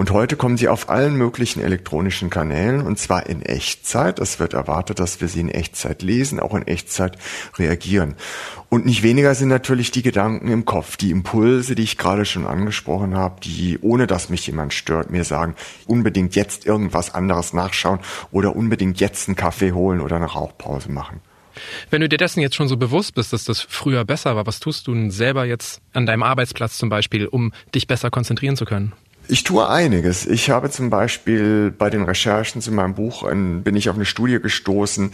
Und 0.00 0.12
heute 0.12 0.36
kommen 0.36 0.56
sie 0.56 0.68
auf 0.68 0.88
allen 0.88 1.14
möglichen 1.14 1.60
elektronischen 1.60 2.30
Kanälen 2.30 2.80
und 2.80 2.98
zwar 2.98 3.26
in 3.26 3.42
Echtzeit. 3.42 4.18
Es 4.18 4.40
wird 4.40 4.54
erwartet, 4.54 4.98
dass 4.98 5.20
wir 5.20 5.28
sie 5.28 5.40
in 5.40 5.50
Echtzeit 5.50 6.00
lesen, 6.00 6.40
auch 6.40 6.54
in 6.54 6.66
Echtzeit 6.66 7.18
reagieren. 7.58 8.14
Und 8.70 8.86
nicht 8.86 9.02
weniger 9.02 9.34
sind 9.34 9.50
natürlich 9.50 9.90
die 9.90 10.00
Gedanken 10.00 10.48
im 10.48 10.64
Kopf, 10.64 10.96
die 10.96 11.10
Impulse, 11.10 11.74
die 11.74 11.82
ich 11.82 11.98
gerade 11.98 12.24
schon 12.24 12.46
angesprochen 12.46 13.14
habe, 13.14 13.42
die, 13.42 13.78
ohne 13.82 14.06
dass 14.06 14.30
mich 14.30 14.46
jemand 14.46 14.72
stört, 14.72 15.10
mir 15.10 15.24
sagen, 15.24 15.54
unbedingt 15.86 16.34
jetzt 16.34 16.64
irgendwas 16.64 17.14
anderes 17.14 17.52
nachschauen 17.52 18.00
oder 18.32 18.56
unbedingt 18.56 19.00
jetzt 19.00 19.28
einen 19.28 19.36
Kaffee 19.36 19.72
holen 19.72 20.00
oder 20.00 20.16
eine 20.16 20.32
Rauchpause 20.32 20.90
machen. 20.90 21.20
Wenn 21.90 22.00
du 22.00 22.08
dir 22.08 22.16
dessen 22.16 22.40
jetzt 22.40 22.56
schon 22.56 22.68
so 22.68 22.78
bewusst 22.78 23.14
bist, 23.14 23.34
dass 23.34 23.44
das 23.44 23.60
früher 23.60 24.06
besser 24.06 24.34
war, 24.34 24.46
was 24.46 24.60
tust 24.60 24.86
du 24.86 24.94
denn 24.94 25.10
selber 25.10 25.44
jetzt 25.44 25.82
an 25.92 26.06
deinem 26.06 26.22
Arbeitsplatz 26.22 26.78
zum 26.78 26.88
Beispiel, 26.88 27.26
um 27.26 27.52
dich 27.74 27.86
besser 27.86 28.08
konzentrieren 28.08 28.56
zu 28.56 28.64
können? 28.64 28.94
Ich 29.30 29.44
tue 29.44 29.68
einiges. 29.68 30.26
Ich 30.26 30.50
habe 30.50 30.70
zum 30.70 30.90
Beispiel 30.90 31.70
bei 31.70 31.88
den 31.88 32.02
Recherchen 32.02 32.60
zu 32.60 32.72
meinem 32.72 32.94
Buch 32.94 33.22
ein, 33.22 33.62
bin 33.62 33.76
ich 33.76 33.88
auf 33.88 33.94
eine 33.94 34.04
Studie 34.04 34.40
gestoßen 34.40 35.12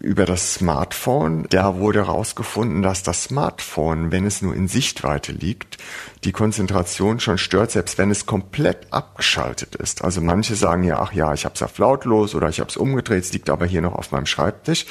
über 0.00 0.26
das 0.26 0.54
Smartphone. 0.54 1.46
Da 1.50 1.76
wurde 1.78 2.00
herausgefunden, 2.00 2.82
dass 2.82 3.04
das 3.04 3.22
Smartphone, 3.22 4.10
wenn 4.10 4.26
es 4.26 4.42
nur 4.42 4.56
in 4.56 4.66
Sichtweite 4.66 5.30
liegt, 5.30 5.78
die 6.24 6.32
Konzentration 6.32 7.20
schon 7.20 7.38
stört, 7.38 7.70
selbst 7.70 7.96
wenn 7.96 8.10
es 8.10 8.26
komplett 8.26 8.92
abgeschaltet 8.92 9.76
ist. 9.76 10.02
Also 10.02 10.20
manche 10.20 10.56
sagen 10.56 10.82
ja, 10.82 10.98
ach 10.98 11.12
ja, 11.12 11.32
ich 11.32 11.44
habe 11.44 11.54
es 11.54 11.62
auf 11.62 11.78
lautlos 11.78 12.34
oder 12.34 12.48
ich 12.48 12.58
habe 12.58 12.70
es 12.70 12.76
umgedreht, 12.76 13.22
es 13.22 13.32
liegt 13.32 13.50
aber 13.50 13.66
hier 13.66 13.82
noch 13.82 13.94
auf 13.94 14.10
meinem 14.10 14.26
Schreibtisch. 14.26 14.84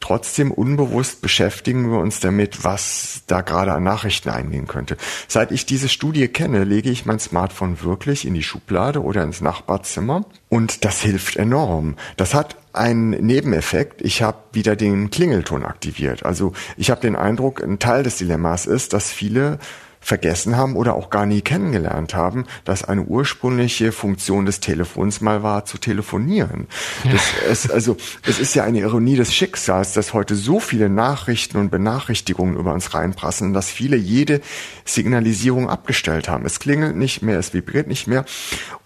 Trotzdem 0.00 0.50
unbewusst 0.50 1.22
beschäftigen 1.22 1.90
wir 1.90 1.98
uns 1.98 2.20
damit, 2.20 2.64
was 2.64 3.22
da 3.26 3.40
gerade 3.40 3.72
an 3.72 3.82
Nachrichten 3.82 4.28
eingehen 4.28 4.66
könnte. 4.66 4.96
Seit 5.28 5.52
ich 5.52 5.66
diese 5.66 5.88
Studie 5.88 6.28
kenne, 6.28 6.64
lege 6.64 6.90
ich 6.90 7.06
mein 7.06 7.18
Smartphone 7.18 7.82
wirklich 7.82 8.26
in 8.26 8.34
die 8.34 8.42
Schublade 8.42 9.02
oder 9.02 9.22
ins 9.22 9.40
Nachbarzimmer 9.40 10.24
und 10.48 10.84
das 10.84 11.00
hilft 11.00 11.36
enorm. 11.36 11.96
Das 12.16 12.34
hat 12.34 12.56
einen 12.72 13.10
Nebeneffekt. 13.10 14.02
Ich 14.02 14.22
habe 14.22 14.38
wieder 14.52 14.76
den 14.76 15.10
Klingelton 15.10 15.64
aktiviert. 15.64 16.24
Also 16.24 16.52
ich 16.76 16.90
habe 16.90 17.00
den 17.00 17.16
Eindruck, 17.16 17.62
ein 17.62 17.78
Teil 17.78 18.02
des 18.02 18.18
Dilemmas 18.18 18.66
ist, 18.66 18.92
dass 18.92 19.10
viele 19.10 19.58
vergessen 20.06 20.56
haben 20.56 20.76
oder 20.76 20.94
auch 20.94 21.10
gar 21.10 21.26
nie 21.26 21.40
kennengelernt 21.40 22.14
haben, 22.14 22.44
dass 22.64 22.84
eine 22.84 23.02
ursprüngliche 23.02 23.90
Funktion 23.90 24.46
des 24.46 24.60
Telefons 24.60 25.20
mal 25.20 25.42
war, 25.42 25.64
zu 25.64 25.78
telefonieren. 25.78 26.68
Das, 27.10 27.22
es, 27.50 27.70
also, 27.70 27.96
es 28.24 28.38
ist 28.38 28.54
ja 28.54 28.62
eine 28.62 28.78
Ironie 28.78 29.16
des 29.16 29.34
Schicksals, 29.34 29.94
dass 29.94 30.14
heute 30.14 30.36
so 30.36 30.60
viele 30.60 30.88
Nachrichten 30.88 31.58
und 31.58 31.70
Benachrichtigungen 31.72 32.56
über 32.56 32.72
uns 32.72 32.94
reinprassen, 32.94 33.52
dass 33.52 33.68
viele 33.68 33.96
jede 33.96 34.42
Signalisierung 34.84 35.68
abgestellt 35.68 36.28
haben. 36.28 36.46
Es 36.46 36.60
klingelt 36.60 36.94
nicht 36.94 37.22
mehr, 37.22 37.40
es 37.40 37.52
vibriert 37.52 37.88
nicht 37.88 38.06
mehr. 38.06 38.24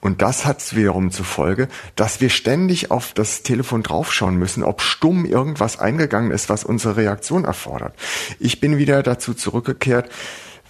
Und 0.00 0.22
das 0.22 0.46
hat 0.46 0.74
wiederum 0.74 1.10
zur 1.10 1.26
Folge, 1.26 1.68
dass 1.96 2.22
wir 2.22 2.30
ständig 2.30 2.90
auf 2.90 3.12
das 3.12 3.42
Telefon 3.42 3.82
draufschauen 3.82 4.36
müssen, 4.36 4.62
ob 4.62 4.80
stumm 4.80 5.26
irgendwas 5.26 5.78
eingegangen 5.78 6.30
ist, 6.30 6.48
was 6.48 6.64
unsere 6.64 6.96
Reaktion 6.96 7.44
erfordert. 7.44 7.94
Ich 8.38 8.58
bin 8.58 8.78
wieder 8.78 9.02
dazu 9.02 9.34
zurückgekehrt, 9.34 10.08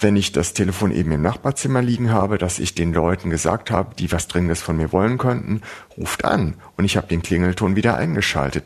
wenn 0.01 0.17
ich 0.17 0.33
das 0.33 0.55
Telefon 0.55 0.93
eben 0.93 1.13
im 1.13 1.23
Nachbarzimmer 1.23 1.83
liegen 1.83 2.13
habe, 2.13 2.39
dass 2.39 2.59
ich 2.59 2.75
den 2.75 2.93
Leuten 2.93 3.31
gesagt 3.31 3.71
habe, 3.71 3.95
die 3.95 4.11
was 4.13 4.29
Dringendes 4.29 4.63
von 4.63 4.77
mir 4.77 4.93
wollen 4.93 5.19
könnten, 5.19 5.63
ruft 5.97 6.25
an. 6.25 6.55
Und 6.77 6.85
ich 6.85 6.97
habe 6.97 7.07
den 7.07 7.23
Klingelton 7.23 7.77
wieder 7.77 7.97
eingeschaltet. 7.97 8.65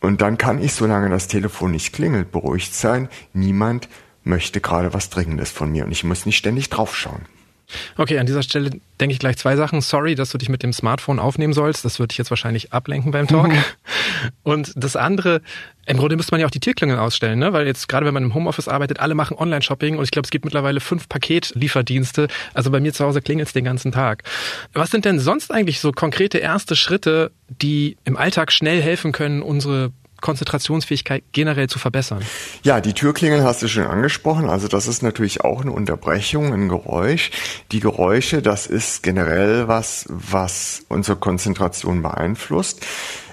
Und 0.00 0.20
dann 0.20 0.38
kann 0.38 0.62
ich, 0.62 0.74
solange 0.74 1.08
das 1.08 1.28
Telefon 1.28 1.70
nicht 1.70 1.92
klingelt, 1.92 2.30
beruhigt 2.30 2.74
sein. 2.74 3.08
Niemand 3.32 3.88
möchte 4.22 4.60
gerade 4.60 4.94
was 4.94 5.10
Dringendes 5.10 5.50
von 5.50 5.70
mir 5.72 5.84
und 5.84 5.92
ich 5.92 6.04
muss 6.04 6.26
nicht 6.26 6.36
ständig 6.36 6.70
draufschauen. 6.70 7.22
Okay, 7.96 8.18
an 8.18 8.26
dieser 8.26 8.42
Stelle 8.42 8.70
denke 9.00 9.12
ich 9.12 9.18
gleich 9.18 9.36
zwei 9.36 9.56
Sachen. 9.56 9.80
Sorry, 9.80 10.14
dass 10.14 10.30
du 10.30 10.38
dich 10.38 10.48
mit 10.48 10.62
dem 10.62 10.72
Smartphone 10.72 11.18
aufnehmen 11.18 11.52
sollst. 11.52 11.84
Das 11.84 11.98
würde 11.98 12.12
ich 12.12 12.18
jetzt 12.18 12.30
wahrscheinlich 12.30 12.72
ablenken 12.72 13.12
beim 13.12 13.26
Talk. 13.26 13.48
Mhm. 13.48 13.64
Und 14.42 14.72
das 14.76 14.96
andere, 14.96 15.40
im 15.86 15.96
Grunde 15.96 16.16
müsste 16.16 16.32
man 16.32 16.40
ja 16.40 16.46
auch 16.46 16.50
die 16.50 16.60
Tierklingel 16.60 16.98
ausstellen, 16.98 17.38
ne? 17.38 17.52
weil 17.52 17.66
jetzt 17.66 17.88
gerade 17.88 18.06
wenn 18.06 18.14
man 18.14 18.24
im 18.24 18.34
Homeoffice 18.34 18.68
arbeitet, 18.68 19.00
alle 19.00 19.14
machen 19.14 19.36
Online-Shopping 19.36 19.98
und 19.98 20.04
ich 20.04 20.10
glaube, 20.10 20.24
es 20.24 20.30
gibt 20.30 20.44
mittlerweile 20.44 20.80
fünf 20.80 21.08
Paketlieferdienste. 21.08 22.28
Also 22.54 22.70
bei 22.70 22.80
mir 22.80 22.92
zu 22.92 23.04
Hause 23.04 23.20
klingelt 23.20 23.48
es 23.48 23.52
den 23.52 23.64
ganzen 23.64 23.92
Tag. 23.92 24.22
Was 24.72 24.90
sind 24.90 25.04
denn 25.04 25.18
sonst 25.18 25.52
eigentlich 25.52 25.80
so 25.80 25.92
konkrete 25.92 26.38
erste 26.38 26.76
Schritte, 26.76 27.32
die 27.48 27.96
im 28.04 28.16
Alltag 28.16 28.52
schnell 28.52 28.80
helfen 28.80 29.12
können, 29.12 29.42
unsere 29.42 29.92
Konzentrationsfähigkeit 30.24 31.22
generell 31.32 31.68
zu 31.68 31.78
verbessern? 31.78 32.22
Ja, 32.62 32.80
die 32.80 32.94
Türklingeln 32.94 33.44
hast 33.44 33.62
du 33.62 33.68
schon 33.68 33.84
angesprochen. 33.84 34.48
Also 34.48 34.68
das 34.68 34.88
ist 34.88 35.02
natürlich 35.02 35.42
auch 35.42 35.60
eine 35.60 35.70
Unterbrechung, 35.70 36.54
ein 36.54 36.70
Geräusch. 36.70 37.30
Die 37.72 37.80
Geräusche, 37.80 38.40
das 38.40 38.66
ist 38.66 39.02
generell 39.02 39.68
was, 39.68 40.06
was 40.08 40.86
unsere 40.88 41.18
Konzentration 41.18 42.00
beeinflusst. 42.00 42.84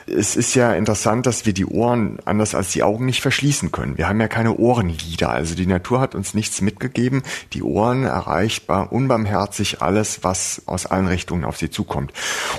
es 0.06 0.36
ist 0.36 0.54
ja 0.54 0.74
interessant, 0.74 1.26
dass 1.26 1.46
wir 1.46 1.54
die 1.54 1.66
Ohren 1.66 2.20
anders 2.26 2.56
als 2.56 2.72
die 2.74 2.84
Augen 2.84 3.06
nicht 3.06 3.22
verschließen 3.22 3.72
können. 3.72 3.98
Wir 3.98 4.10
haben 4.10 4.20
ja 4.20 4.28
keine 4.28 4.58
Ohrenlider. 4.58 5.30
Also 5.30 5.56
die 5.56 5.68
Natur 5.68 6.02
hat 6.02 6.14
uns 6.14 6.34
nichts 6.34 6.60
mitgegeben. 6.60 7.24
Die 7.54 7.64
Ohren 7.64 8.04
erreichbar 8.04 8.92
unbarmherzig 8.92 9.82
alles, 9.82 10.26
was 10.26 10.64
aus 10.66 10.88
allen 10.88 11.08
Richtungen 11.08 11.46
auf 11.46 11.56
sie 11.56 11.70
zukommt. 11.70 12.12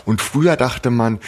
Und 0.06 0.22
früher 0.22 0.56
dachte 0.56 0.88
man, 0.88 1.18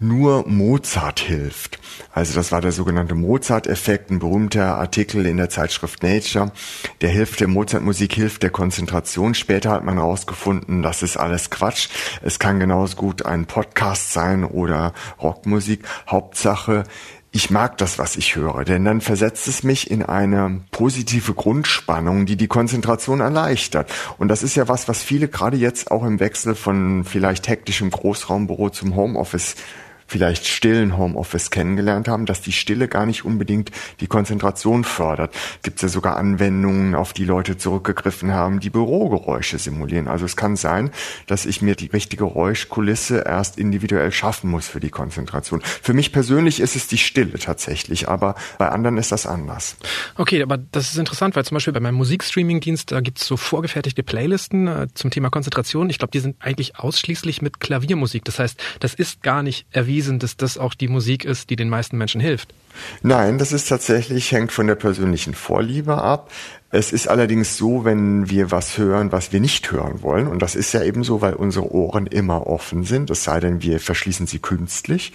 nur 0.00 0.46
Mozart 0.48 1.20
hilft. 1.20 1.78
Also 2.12 2.34
das 2.34 2.52
war 2.52 2.60
der 2.60 2.72
sogenannte 2.72 3.14
Mozart-Effekt, 3.14 4.10
ein 4.10 4.18
berühmter 4.18 4.78
Artikel 4.78 5.26
in 5.26 5.36
der 5.36 5.50
Zeitschrift 5.50 6.02
Nature. 6.02 6.52
Der 7.00 7.10
hilft 7.10 7.40
der 7.40 7.48
Mozart-Musik, 7.48 8.12
hilft 8.12 8.42
der 8.42 8.50
Konzentration. 8.50 9.34
Später 9.34 9.70
hat 9.70 9.84
man 9.84 9.96
herausgefunden, 9.96 10.82
das 10.82 11.02
ist 11.02 11.16
alles 11.16 11.50
Quatsch. 11.50 11.88
Es 12.22 12.38
kann 12.38 12.60
genauso 12.60 12.96
gut 12.96 13.26
ein 13.26 13.46
Podcast 13.46 14.12
sein 14.12 14.44
oder 14.44 14.92
Rockmusik. 15.20 15.84
Hauptsache, 16.08 16.84
ich 17.30 17.50
mag 17.50 17.76
das, 17.76 17.98
was 17.98 18.16
ich 18.16 18.36
höre, 18.36 18.64
denn 18.64 18.84
dann 18.84 19.00
versetzt 19.00 19.48
es 19.48 19.62
mich 19.62 19.90
in 19.90 20.02
eine 20.02 20.62
positive 20.70 21.34
Grundspannung, 21.34 22.24
die 22.24 22.36
die 22.36 22.48
Konzentration 22.48 23.20
erleichtert. 23.20 23.92
Und 24.16 24.28
das 24.28 24.42
ist 24.42 24.54
ja 24.54 24.66
was, 24.66 24.88
was 24.88 25.02
viele 25.02 25.28
gerade 25.28 25.56
jetzt 25.56 25.90
auch 25.90 26.04
im 26.04 26.20
Wechsel 26.20 26.54
von 26.54 27.04
vielleicht 27.04 27.48
hektischem 27.48 27.90
Großraumbüro 27.90 28.70
zum 28.70 28.96
Homeoffice 28.96 29.56
vielleicht 30.08 30.46
stillen 30.46 30.96
Homeoffice 30.96 31.50
kennengelernt 31.50 32.08
haben, 32.08 32.26
dass 32.26 32.40
die 32.40 32.52
Stille 32.52 32.88
gar 32.88 33.06
nicht 33.06 33.24
unbedingt 33.24 33.70
die 34.00 34.06
Konzentration 34.06 34.82
fördert. 34.82 35.34
Gibt 35.62 35.76
es 35.76 35.82
ja 35.82 35.88
sogar 35.88 36.16
Anwendungen, 36.16 36.94
auf 36.94 37.12
die 37.12 37.26
Leute 37.26 37.58
zurückgegriffen 37.58 38.32
haben, 38.32 38.58
die 38.58 38.70
Bürogeräusche 38.70 39.58
simulieren. 39.58 40.08
Also 40.08 40.24
es 40.24 40.34
kann 40.34 40.56
sein, 40.56 40.90
dass 41.26 41.46
ich 41.46 41.62
mir 41.62 41.76
die 41.76 41.86
richtige 41.86 42.24
Geräuschkulisse 42.24 43.22
erst 43.26 43.58
individuell 43.58 44.10
schaffen 44.10 44.50
muss 44.50 44.66
für 44.66 44.80
die 44.80 44.90
Konzentration. 44.90 45.60
Für 45.62 45.92
mich 45.92 46.10
persönlich 46.10 46.58
ist 46.58 46.74
es 46.74 46.88
die 46.88 46.98
Stille 46.98 47.38
tatsächlich, 47.38 48.08
aber 48.08 48.34
bei 48.56 48.70
anderen 48.70 48.96
ist 48.96 49.12
das 49.12 49.26
anders. 49.26 49.76
Okay, 50.16 50.42
aber 50.42 50.56
das 50.56 50.90
ist 50.90 50.98
interessant, 50.98 51.36
weil 51.36 51.44
zum 51.44 51.56
Beispiel 51.56 51.74
bei 51.74 51.80
meinem 51.80 51.96
Musikstreaming-Dienst, 51.96 52.90
da 52.90 53.00
gibt 53.00 53.18
es 53.18 53.26
so 53.26 53.36
vorgefertigte 53.36 54.02
Playlisten 54.02 54.66
äh, 54.66 54.88
zum 54.94 55.10
Thema 55.10 55.28
Konzentration. 55.30 55.90
Ich 55.90 55.98
glaube, 55.98 56.12
die 56.12 56.20
sind 56.20 56.36
eigentlich 56.40 56.78
ausschließlich 56.78 57.42
mit 57.42 57.60
Klaviermusik. 57.60 58.24
Das 58.24 58.38
heißt, 58.38 58.58
das 58.80 58.94
ist 58.94 59.22
gar 59.22 59.42
nicht 59.42 59.66
erwiesen 59.70 59.97
bewiesen, 59.98 60.18
dass 60.20 60.36
das 60.36 60.58
auch 60.58 60.74
die 60.74 60.88
Musik 60.88 61.24
ist, 61.24 61.50
die 61.50 61.56
den 61.56 61.68
meisten 61.68 61.98
Menschen 61.98 62.20
hilft. 62.20 62.54
Nein, 63.02 63.38
das 63.38 63.50
ist 63.52 63.68
tatsächlich, 63.68 64.30
hängt 64.30 64.52
von 64.52 64.68
der 64.68 64.76
persönlichen 64.76 65.34
Vorliebe 65.34 66.00
ab. 66.00 66.30
Es 66.70 66.92
ist 66.92 67.08
allerdings 67.08 67.56
so, 67.56 67.84
wenn 67.84 68.30
wir 68.30 68.50
was 68.52 68.78
hören, 68.78 69.10
was 69.10 69.32
wir 69.32 69.40
nicht 69.40 69.72
hören 69.72 70.02
wollen, 70.02 70.28
und 70.28 70.40
das 70.40 70.54
ist 70.54 70.72
ja 70.72 70.82
eben 70.84 71.02
so, 71.02 71.20
weil 71.20 71.34
unsere 71.34 71.72
Ohren 71.72 72.06
immer 72.06 72.46
offen 72.46 72.84
sind, 72.84 73.10
es 73.10 73.24
sei 73.24 73.40
denn, 73.40 73.62
wir 73.62 73.80
verschließen 73.80 74.26
sie 74.26 74.38
künstlich, 74.38 75.12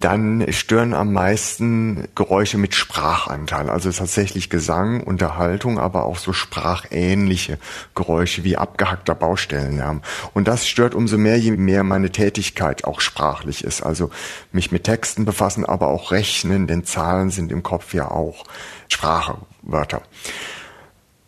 dann 0.00 0.46
stören 0.50 0.94
am 0.94 1.12
meisten 1.12 2.08
Geräusche 2.14 2.56
mit 2.56 2.74
Sprachanteil, 2.74 3.68
also 3.68 3.92
tatsächlich 3.92 4.48
Gesang, 4.48 5.02
Unterhaltung, 5.02 5.78
aber 5.78 6.06
auch 6.06 6.16
so 6.16 6.32
sprachähnliche 6.32 7.58
Geräusche 7.94 8.42
wie 8.42 8.56
abgehackter 8.56 9.14
Baustellenlärm. 9.14 10.00
Und 10.32 10.48
das 10.48 10.66
stört 10.66 10.94
umso 10.94 11.18
mehr, 11.18 11.38
je 11.38 11.50
mehr 11.50 11.84
meine 11.84 12.10
Tätigkeit 12.10 12.84
auch 12.84 13.02
sprachlich 13.02 13.62
ist. 13.62 13.82
Also 13.82 14.10
mich 14.52 14.72
mit 14.72 14.84
Texten 14.84 15.26
befassen, 15.26 15.66
aber 15.66 15.88
auch 15.88 16.12
rechnen, 16.12 16.66
denn 16.66 16.84
Zahlen 16.84 17.30
sind 17.30 17.52
im 17.52 17.62
Kopf 17.62 17.92
ja 17.92 18.10
auch 18.10 18.44
Sprache, 18.88 19.36
Wörter. 19.60 20.00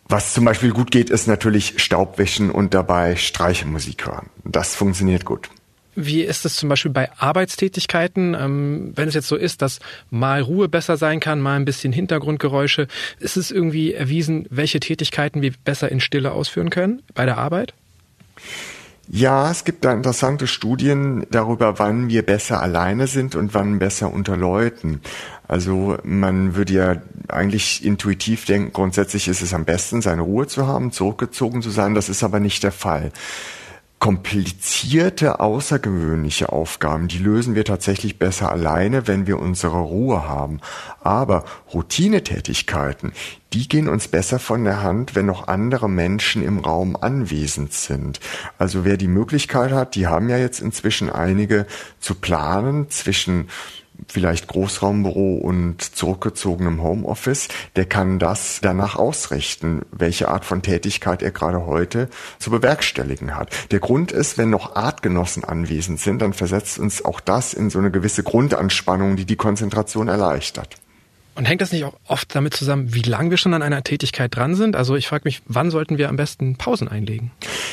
Was 0.08 0.32
zum 0.32 0.46
Beispiel 0.46 0.72
gut 0.72 0.90
geht, 0.90 1.10
ist 1.10 1.26
natürlich 1.26 1.74
Staubwischen 1.76 2.50
und 2.50 2.72
dabei 2.72 3.16
Streichemusik 3.16 4.06
hören. 4.06 4.30
Das 4.44 4.74
funktioniert 4.74 5.26
gut. 5.26 5.50
Wie 5.94 6.22
ist 6.22 6.46
es 6.46 6.56
zum 6.56 6.68
Beispiel 6.68 6.90
bei 6.90 7.10
Arbeitstätigkeiten, 7.18 8.34
ähm, 8.34 8.92
wenn 8.94 9.08
es 9.08 9.14
jetzt 9.14 9.28
so 9.28 9.36
ist, 9.36 9.60
dass 9.60 9.78
mal 10.10 10.40
Ruhe 10.40 10.68
besser 10.68 10.96
sein 10.96 11.20
kann, 11.20 11.40
mal 11.40 11.56
ein 11.56 11.66
bisschen 11.66 11.92
Hintergrundgeräusche? 11.92 12.88
Ist 13.18 13.36
es 13.36 13.50
irgendwie 13.50 13.92
erwiesen, 13.92 14.46
welche 14.48 14.80
Tätigkeiten 14.80 15.42
wir 15.42 15.52
besser 15.64 15.92
in 15.92 16.00
Stille 16.00 16.32
ausführen 16.32 16.70
können 16.70 17.02
bei 17.14 17.26
der 17.26 17.36
Arbeit? 17.36 17.74
Ja, 19.08 19.50
es 19.50 19.64
gibt 19.64 19.84
da 19.84 19.92
interessante 19.92 20.46
Studien 20.46 21.26
darüber, 21.30 21.78
wann 21.78 22.08
wir 22.08 22.24
besser 22.24 22.62
alleine 22.62 23.06
sind 23.06 23.34
und 23.34 23.52
wann 23.52 23.78
besser 23.78 24.10
unter 24.10 24.36
Leuten. 24.38 25.02
Also 25.46 25.98
man 26.04 26.54
würde 26.54 26.72
ja 26.72 27.02
eigentlich 27.28 27.84
intuitiv 27.84 28.46
denken, 28.46 28.72
grundsätzlich 28.72 29.28
ist 29.28 29.42
es 29.42 29.52
am 29.52 29.66
besten, 29.66 30.00
seine 30.00 30.22
Ruhe 30.22 30.46
zu 30.46 30.66
haben, 30.66 30.92
zurückgezogen 30.92 31.60
zu 31.60 31.68
sein. 31.68 31.94
Das 31.94 32.08
ist 32.08 32.22
aber 32.22 32.40
nicht 32.40 32.62
der 32.62 32.72
Fall 32.72 33.12
komplizierte, 34.02 35.38
außergewöhnliche 35.38 36.50
Aufgaben, 36.50 37.06
die 37.06 37.18
lösen 37.18 37.54
wir 37.54 37.64
tatsächlich 37.64 38.18
besser 38.18 38.50
alleine, 38.50 39.06
wenn 39.06 39.28
wir 39.28 39.38
unsere 39.38 39.78
Ruhe 39.78 40.26
haben. 40.28 40.58
Aber 41.04 41.44
Routinetätigkeiten, 41.72 43.12
die 43.52 43.68
gehen 43.68 43.88
uns 43.88 44.08
besser 44.08 44.40
von 44.40 44.64
der 44.64 44.82
Hand, 44.82 45.14
wenn 45.14 45.26
noch 45.26 45.46
andere 45.46 45.88
Menschen 45.88 46.42
im 46.42 46.58
Raum 46.58 46.96
anwesend 47.00 47.74
sind. 47.74 48.18
Also 48.58 48.84
wer 48.84 48.96
die 48.96 49.06
Möglichkeit 49.06 49.70
hat, 49.70 49.94
die 49.94 50.08
haben 50.08 50.28
ja 50.28 50.36
jetzt 50.36 50.58
inzwischen 50.58 51.08
einige 51.08 51.64
zu 52.00 52.16
planen 52.16 52.90
zwischen 52.90 53.50
vielleicht 54.08 54.48
Großraumbüro 54.48 55.36
und 55.36 55.82
zurückgezogenem 55.82 56.82
Homeoffice, 56.82 57.48
der 57.76 57.86
kann 57.86 58.18
das 58.18 58.60
danach 58.62 58.96
ausrichten, 58.96 59.82
welche 59.90 60.28
Art 60.28 60.44
von 60.44 60.62
Tätigkeit 60.62 61.22
er 61.22 61.30
gerade 61.30 61.66
heute 61.66 62.08
zu 62.38 62.50
bewerkstelligen 62.50 63.36
hat. 63.36 63.50
Der 63.70 63.80
Grund 63.80 64.12
ist, 64.12 64.38
wenn 64.38 64.50
noch 64.50 64.76
Artgenossen 64.76 65.44
anwesend 65.44 66.00
sind, 66.00 66.22
dann 66.22 66.32
versetzt 66.32 66.78
uns 66.78 67.04
auch 67.04 67.20
das 67.20 67.54
in 67.54 67.70
so 67.70 67.78
eine 67.78 67.90
gewisse 67.90 68.22
Grundanspannung, 68.22 69.16
die 69.16 69.24
die 69.24 69.36
Konzentration 69.36 70.08
erleichtert. 70.08 70.76
Und 71.34 71.46
hängt 71.46 71.62
das 71.62 71.72
nicht 71.72 71.84
auch 71.84 71.94
oft 72.08 72.34
damit 72.34 72.52
zusammen, 72.54 72.92
wie 72.92 73.00
lange 73.00 73.30
wir 73.30 73.36
schon 73.38 73.54
an 73.54 73.62
einer 73.62 73.82
Tätigkeit 73.82 74.36
dran 74.36 74.54
sind? 74.54 74.76
Also 74.76 74.96
ich 74.96 75.08
frage 75.08 75.22
mich, 75.24 75.40
wann 75.46 75.70
sollten 75.70 75.96
wir 75.96 76.10
am 76.10 76.16
besten 76.16 76.56
Pausen 76.56 76.88
einlegen? 76.88 77.30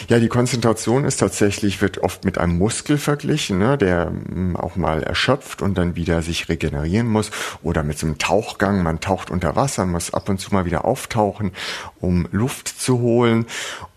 Ja, 0.07 0.19
die 0.19 0.29
Konzentration 0.29 1.03
ist 1.03 1.17
tatsächlich, 1.17 1.81
wird 1.81 1.97
oft 1.97 2.23
mit 2.23 2.37
einem 2.37 2.57
Muskel 2.57 2.97
verglichen, 2.97 3.59
ne, 3.59 3.77
der 3.77 4.11
mm, 4.11 4.55
auch 4.55 4.77
mal 4.77 5.03
erschöpft 5.03 5.61
und 5.61 5.77
dann 5.77 5.97
wieder 5.97 6.21
sich 6.21 6.47
regenerieren 6.47 7.07
muss. 7.07 7.31
Oder 7.61 7.83
mit 7.83 7.99
so 7.99 8.07
einem 8.07 8.17
Tauchgang, 8.17 8.81
man 8.81 9.01
taucht 9.01 9.29
unter 9.29 9.57
Wasser, 9.57 9.85
muss 9.85 10.13
ab 10.13 10.29
und 10.29 10.39
zu 10.39 10.53
mal 10.53 10.63
wieder 10.63 10.85
auftauchen, 10.85 11.51
um 11.99 12.29
Luft 12.31 12.69
zu 12.69 12.99
holen. 12.99 13.45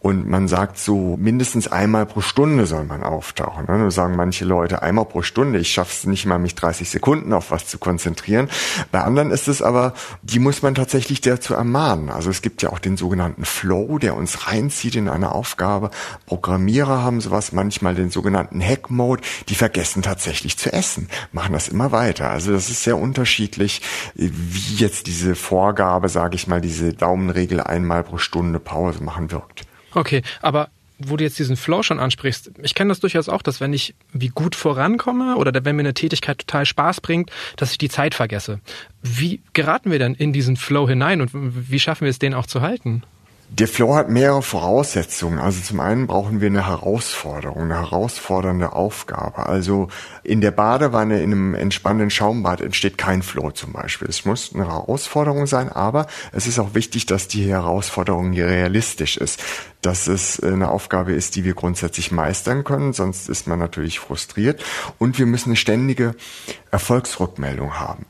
Und 0.02 0.28
man 0.28 0.48
sagt 0.48 0.78
so, 0.78 1.16
mindestens 1.16 1.70
einmal 1.70 2.06
pro 2.06 2.22
Stunde 2.22 2.66
soll 2.66 2.82
man 2.82 3.04
auftauchen. 3.04 3.66
Ne? 3.68 3.88
Sagen 3.92 4.16
manche 4.16 4.44
Leute, 4.44 4.82
einmal 4.82 5.04
pro 5.04 5.22
Stunde, 5.22 5.60
ich 5.60 5.70
schaffe 5.70 5.92
es 5.92 6.04
nicht 6.06 6.26
mal, 6.26 6.40
mich 6.40 6.56
30 6.56 6.90
Sekunden 6.90 7.32
auf 7.32 7.52
was 7.52 7.68
zu 7.68 7.78
konzentrieren. 7.78 8.48
Bei 8.90 9.02
anderen 9.02 9.30
ist 9.30 9.46
es 9.46 9.62
aber, 9.62 9.94
die 10.22 10.40
muss 10.40 10.60
man 10.60 10.74
tatsächlich 10.74 11.20
dazu 11.20 11.54
ermahnen. 11.54 12.10
Also 12.10 12.30
es 12.30 12.42
gibt 12.42 12.62
ja 12.62 12.70
auch 12.70 12.80
den 12.80 12.96
sogenannten 12.96 13.44
Flow, 13.44 13.98
der 13.98 14.16
uns 14.16 14.48
reinzieht 14.48 14.96
in 14.96 15.08
eine 15.08 15.30
Aufgabe. 15.30 15.92
Programmierer 16.26 17.00
haben 17.04 17.20
sowas, 17.20 17.52
manchmal 17.52 17.94
den 17.94 18.10
sogenannten 18.10 18.60
Hack-Mode, 18.60 19.22
die 19.48 19.54
vergessen 19.54 20.02
tatsächlich 20.02 20.58
zu 20.58 20.72
essen, 20.72 21.06
machen 21.30 21.52
das 21.52 21.68
immer 21.68 21.92
weiter. 21.92 22.28
Also 22.28 22.50
das 22.50 22.70
ist 22.70 22.82
sehr 22.82 22.98
unterschiedlich, 22.98 23.82
wie 24.16 24.74
jetzt 24.74 25.06
diese 25.06 25.36
Vorgabe, 25.36 26.08
sage 26.08 26.34
ich 26.34 26.48
mal, 26.48 26.60
diese 26.60 26.92
Daumenregel 26.92 27.60
einmal 27.60 28.02
pro 28.02 28.18
Stunde 28.18 28.58
Pause 28.58 29.00
machen 29.04 29.30
wirkt. 29.30 29.64
Okay, 29.94 30.22
aber 30.40 30.68
wo 30.98 31.16
du 31.16 31.24
jetzt 31.24 31.38
diesen 31.38 31.56
Flow 31.56 31.82
schon 31.82 31.98
ansprichst, 31.98 32.52
ich 32.62 32.74
kenne 32.74 32.90
das 32.90 33.00
durchaus 33.00 33.28
auch, 33.28 33.42
dass 33.42 33.60
wenn 33.60 33.72
ich 33.72 33.94
wie 34.12 34.28
gut 34.28 34.54
vorankomme 34.54 35.36
oder 35.36 35.64
wenn 35.64 35.76
mir 35.76 35.80
eine 35.80 35.94
Tätigkeit 35.94 36.38
total 36.38 36.66
Spaß 36.66 37.00
bringt, 37.00 37.30
dass 37.56 37.72
ich 37.72 37.78
die 37.78 37.88
Zeit 37.88 38.14
vergesse. 38.14 38.60
Wie 39.02 39.40
geraten 39.52 39.90
wir 39.90 39.98
denn 39.98 40.14
in 40.14 40.32
diesen 40.32 40.56
Flow 40.56 40.88
hinein 40.88 41.20
und 41.20 41.30
wie 41.32 41.80
schaffen 41.80 42.04
wir 42.04 42.10
es, 42.10 42.18
den 42.18 42.34
auch 42.34 42.46
zu 42.46 42.60
halten? 42.60 43.02
Der 43.54 43.68
Flow 43.68 43.94
hat 43.94 44.08
mehrere 44.08 44.40
Voraussetzungen. 44.40 45.38
Also 45.38 45.60
zum 45.60 45.80
einen 45.80 46.06
brauchen 46.06 46.40
wir 46.40 46.46
eine 46.46 46.66
Herausforderung, 46.66 47.64
eine 47.64 47.74
herausfordernde 47.74 48.72
Aufgabe. 48.72 49.44
Also 49.44 49.88
in 50.22 50.40
der 50.40 50.52
Badewanne, 50.52 51.20
in 51.20 51.32
einem 51.32 51.54
entspannenden 51.54 52.08
Schaumbad 52.08 52.62
entsteht 52.62 52.96
kein 52.96 53.20
Flow 53.20 53.50
zum 53.50 53.74
Beispiel. 53.74 54.08
Es 54.08 54.24
muss 54.24 54.54
eine 54.54 54.68
Herausforderung 54.68 55.46
sein, 55.46 55.68
aber 55.68 56.06
es 56.32 56.46
ist 56.46 56.58
auch 56.58 56.72
wichtig, 56.72 57.04
dass 57.04 57.28
die 57.28 57.44
Herausforderung 57.46 58.32
realistisch 58.32 59.18
ist. 59.18 59.42
Dass 59.82 60.06
es 60.06 60.42
eine 60.42 60.70
Aufgabe 60.70 61.12
ist, 61.12 61.36
die 61.36 61.44
wir 61.44 61.52
grundsätzlich 61.52 62.10
meistern 62.10 62.64
können, 62.64 62.94
sonst 62.94 63.28
ist 63.28 63.46
man 63.46 63.58
natürlich 63.58 63.98
frustriert. 63.98 64.64
Und 64.98 65.18
wir 65.18 65.26
müssen 65.26 65.50
eine 65.50 65.56
ständige 65.56 66.14
Erfolgsrückmeldung 66.70 67.78
haben. 67.78 68.06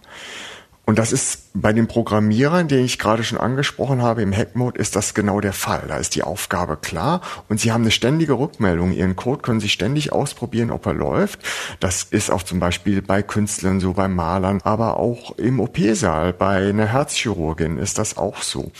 Und 0.85 0.99
das 0.99 1.13
ist 1.13 1.51
bei 1.55 1.73
den 1.73 1.87
Programmierern, 1.87 2.67
den 2.67 2.85
ich 2.85 2.99
gerade 2.99 3.23
schon 3.23 3.39
angesprochen 3.39 4.03
habe, 4.03 4.21
im 4.23 4.33
Hack-Mode 4.33 4.81
ist 4.81 4.97
das 4.97 5.15
genau 5.15 5.41
der 5.41 5.53
Fall. 5.53 5.85
Da 5.87 5.97
ist 5.97 6.17
die 6.17 6.25
Aufgabe 6.25 6.77
klar 6.77 7.21
und 7.49 7.61
sie 7.61 7.71
haben 7.71 7.83
eine 7.83 7.93
ständige 7.93 8.33
Rückmeldung. 8.33 8.93
Ihren 8.93 9.15
Code 9.15 9.43
können 9.43 9.61
sie 9.61 9.69
ständig 9.69 10.13
ausprobieren, 10.13 10.73
ob 10.73 10.87
er 10.87 10.95
läuft. 10.95 11.39
Das 11.79 12.03
ist 12.03 12.31
auch 12.31 12.43
zum 12.43 12.59
Beispiel 12.59 13.01
bei 13.01 13.23
Künstlern 13.23 13.79
so, 13.79 13.93
bei 13.93 14.09
Malern, 14.09 14.61
aber 14.65 14.97
auch 14.97 15.39
im 15.39 15.61
OP-Saal, 15.61 16.33
bei 16.33 16.69
einer 16.69 16.87
Herzchirurgin 16.87 17.79
ist 17.79 17.99
das 17.99 18.17
auch 18.17 18.43
so. 18.43 18.73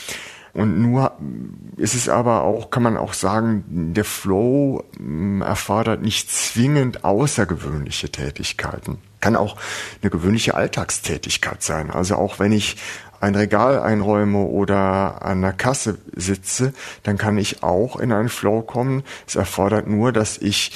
Und 0.55 0.83
nur 0.83 1.13
ist 1.77 1.95
es 1.95 2.09
aber 2.09 2.43
auch, 2.43 2.71
kann 2.71 2.83
man 2.83 2.97
auch 2.97 3.15
sagen, 3.15 3.95
der 3.95 4.05
Flow 4.05 4.85
hm, 4.97 5.41
erfordert 5.41 6.03
nicht 6.03 6.31
zwingend 6.31 7.05
außergewöhnliche 7.05 8.11
Tätigkeiten. 8.11 8.99
Kann 9.23 9.37
auch 9.37 9.57
eine 10.03 10.11
gewöhnliche 10.11 10.55
Alltagstätigkeit 10.55 11.63
sein. 11.63 11.91
Also 11.91 12.17
auch 12.17 12.39
wenn 12.39 12.53
ich 12.53 12.77
ein 13.21 13.37
Regal 13.37 13.81
einräume 13.81 14.39
oder 14.39 15.23
an 15.23 15.41
der 15.41 15.53
Kasse 15.53 15.99
sitze, 16.15 16.75
dann 17.05 17.19
kann 17.19 17.39
ich 17.39 17.63
auch 17.63 17.97
in 17.97 18.13
einen 18.13 18.29
Flow 18.29 18.63
kommen. 18.63 19.05
Es 19.27 19.37
erfordert 19.37 19.87
nur, 19.87 20.13
dass 20.13 20.39
ich 20.39 20.73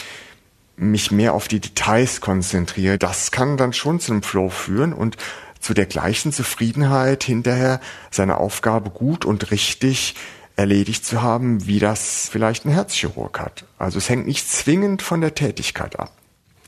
mich 0.77 1.11
mehr 1.11 1.35
auf 1.35 1.49
die 1.49 1.59
Details 1.59 2.21
konzentriere. 2.21 2.99
Das 2.99 3.33
kann 3.33 3.57
dann 3.57 3.73
schon 3.73 3.99
zu 3.99 4.13
einem 4.13 4.23
Flow 4.23 4.49
führen 4.49 4.93
und 4.93 5.17
zu 5.59 5.75
der 5.75 5.87
gleichen 5.87 6.33
Zufriedenheit 6.33 7.25
hinterher 7.25 7.81
seine 8.13 8.39
Aufgabe 8.39 8.91
gut 8.91 9.25
und 9.25 9.51
richtig 9.51 10.15
erledigt 10.55 11.05
zu 11.05 11.23
haben, 11.23 11.67
wie 11.67 11.81
das 11.81 12.29
vielleicht 12.31 12.65
ein 12.65 12.71
Herzchirurg 12.71 13.41
hat. 13.41 13.65
Also 13.77 13.99
es 13.99 14.09
hängt 14.09 14.27
nicht 14.27 14.49
zwingend 14.49 15.03
von 15.03 15.21
der 15.21 15.35
Tätigkeit 15.35 15.99
ab. 15.99 16.13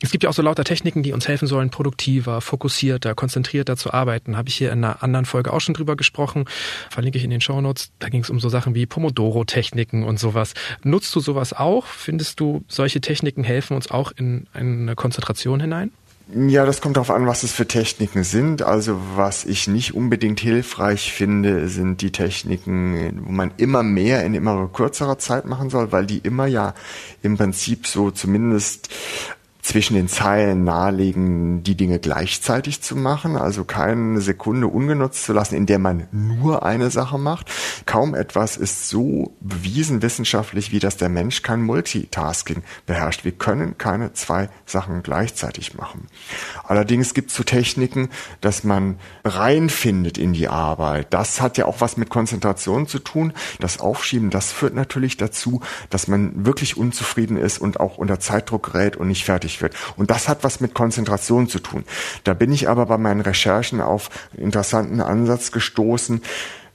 Es 0.01 0.11
gibt 0.13 0.23
ja 0.23 0.31
auch 0.31 0.35
so 0.35 0.43
lauter 0.43 0.65
Techniken, 0.65 1.03
die 1.03 1.13
uns 1.13 1.27
helfen 1.27 1.49
sollen, 1.49 1.71
produktiver, 1.71 2.41
fokussierter, 2.41 3.15
konzentrierter 3.15 3.77
zu 3.77 3.93
arbeiten. 3.93 4.37
Habe 4.37 4.49
ich 4.49 4.57
hier 4.57 4.71
in 4.71 4.85
einer 4.85 5.03
anderen 5.03 5.27
Folge 5.27 5.53
auch 5.53 5.61
schon 5.61 5.75
drüber 5.75 5.97
gesprochen. 5.97 6.45
Verlinke 6.91 7.19
ich 7.19 7.25
in 7.25 7.31
den 7.31 7.41
Shownotes. 7.41 7.91
Da 7.99 8.09
ging 8.09 8.23
es 8.23 8.31
um 8.31 8.39
so 8.39 8.49
Sachen 8.49 8.75
wie 8.75 8.87
Pomodoro-Techniken 8.87 10.05
und 10.05 10.21
sowas. 10.21 10.55
Nutzt 10.85 11.15
du 11.17 11.21
sowas 11.21 11.53
auch? 11.53 11.87
Findest 11.87 12.39
du, 12.39 12.65
solche 12.69 13.01
Techniken 13.01 13.43
helfen 13.43 13.75
uns 13.75 13.91
auch 13.91 14.13
in 14.17 14.47
eine 14.53 14.95
Konzentration 14.95 15.61
hinein? 15.61 15.91
Ja, 16.31 16.67
das 16.67 16.83
kommt 16.83 16.97
darauf 16.97 17.11
an, 17.11 17.27
was 17.27 17.43
es 17.43 17.53
für 17.53 17.67
Techniken 17.67 18.23
sind. 18.23 18.61
Also 18.61 19.01
was 19.17 19.47
ich 19.47 19.67
nicht 19.67 19.95
unbedingt 19.95 20.41
hilfreich 20.41 21.11
finde, 21.11 21.69
sind 21.69 22.03
die 22.03 22.13
Techniken, 22.13 23.23
wo 23.25 23.33
man 23.33 23.51
immer 23.57 23.83
mehr 23.83 24.23
in 24.25 24.35
immer 24.35 24.69
kürzerer 24.69 25.19
Zeit 25.19 25.47
machen 25.47 25.71
soll, 25.71 25.91
weil 25.91 26.05
die 26.05 26.19
immer 26.19 26.47
ja 26.47 26.75
im 27.23 27.39
Prinzip 27.39 27.87
so 27.87 28.11
zumindest 28.11 28.91
zwischen 29.69 29.97
den 29.97 30.09
Zeilen 30.09 30.65
nahelegen, 30.65 31.63
die 31.63 31.77
Dinge 31.77 31.99
gleichzeitig 31.99 32.81
zu 32.81 32.97
machen, 32.97 33.37
also 33.37 33.65
keine 33.65 34.23
Sekunde 34.23 34.67
ungenutzt 34.67 35.25
zu 35.25 35.35
lassen, 35.35 35.57
in 35.57 35.67
der 35.67 35.79
man 35.79 36.09
nur 36.11 36.65
eine 36.65 36.89
Sache 36.91 37.19
macht. 37.19 37.51
Kaum 37.85 38.15
etwas 38.15 38.57
ist 38.57 38.89
so 38.89 39.37
bewiesen 39.41 40.01
wissenschaftlich, 40.01 40.73
wie 40.73 40.79
dass 40.79 40.97
der 40.97 41.11
Mensch 41.11 41.43
kein 41.43 41.61
Multitasking 41.61 42.63
beherrscht. 42.87 43.27
Wir 43.27 43.33
können 43.33 43.77
keine 43.77 44.15
zwei 44.15 44.49
Sachen 44.65 45.03
gleichzeitig 45.03 45.75
machen. 45.75 46.07
Allerdings 46.65 47.13
gibt 47.13 47.29
es 47.29 47.37
so 47.37 47.43
Techniken, 47.43 48.09
dass 48.41 48.65
man 48.65 48.97
reinfindet 49.23 50.17
in 50.17 50.33
die 50.33 50.49
Arbeit. 50.49 51.09
Das 51.13 51.43
hat 51.43 51.59
ja 51.59 51.67
auch 51.67 51.83
was 51.83 51.99
mit 51.99 52.09
Konzentration 52.09 52.87
zu 52.87 53.01
tun. 53.01 53.35
Das 53.61 53.81
Aufschieben, 53.81 54.31
das 54.31 54.51
führt 54.51 54.75
natürlich 54.75 55.19
dazu, 55.19 55.61
dass 55.91 56.09
man 56.09 56.47
wirklich 56.47 56.79
unzufrieden 56.79 57.37
ist 57.37 57.59
und 57.59 57.81
auch 57.81 57.99
unter 57.99 58.19
Zeitdruck 58.19 58.73
gerät 58.73 58.97
und 58.97 59.09
nicht 59.09 59.27
fertig 59.27 59.58
wird. 59.63 59.75
Und 59.97 60.11
das 60.11 60.29
hat 60.29 60.45
was 60.45 60.61
mit 60.61 60.75
Konzentration 60.75 61.49
zu 61.49 61.59
tun. 61.59 61.85
Da 62.25 62.35
bin 62.35 62.53
ich 62.53 62.69
aber 62.69 62.87
bei 62.87 62.99
meinen 62.99 63.21
Recherchen 63.21 63.81
auf 63.81 64.11
einen 64.33 64.45
interessanten 64.45 65.01
Ansatz 65.01 65.53
gestoßen. 65.53 66.23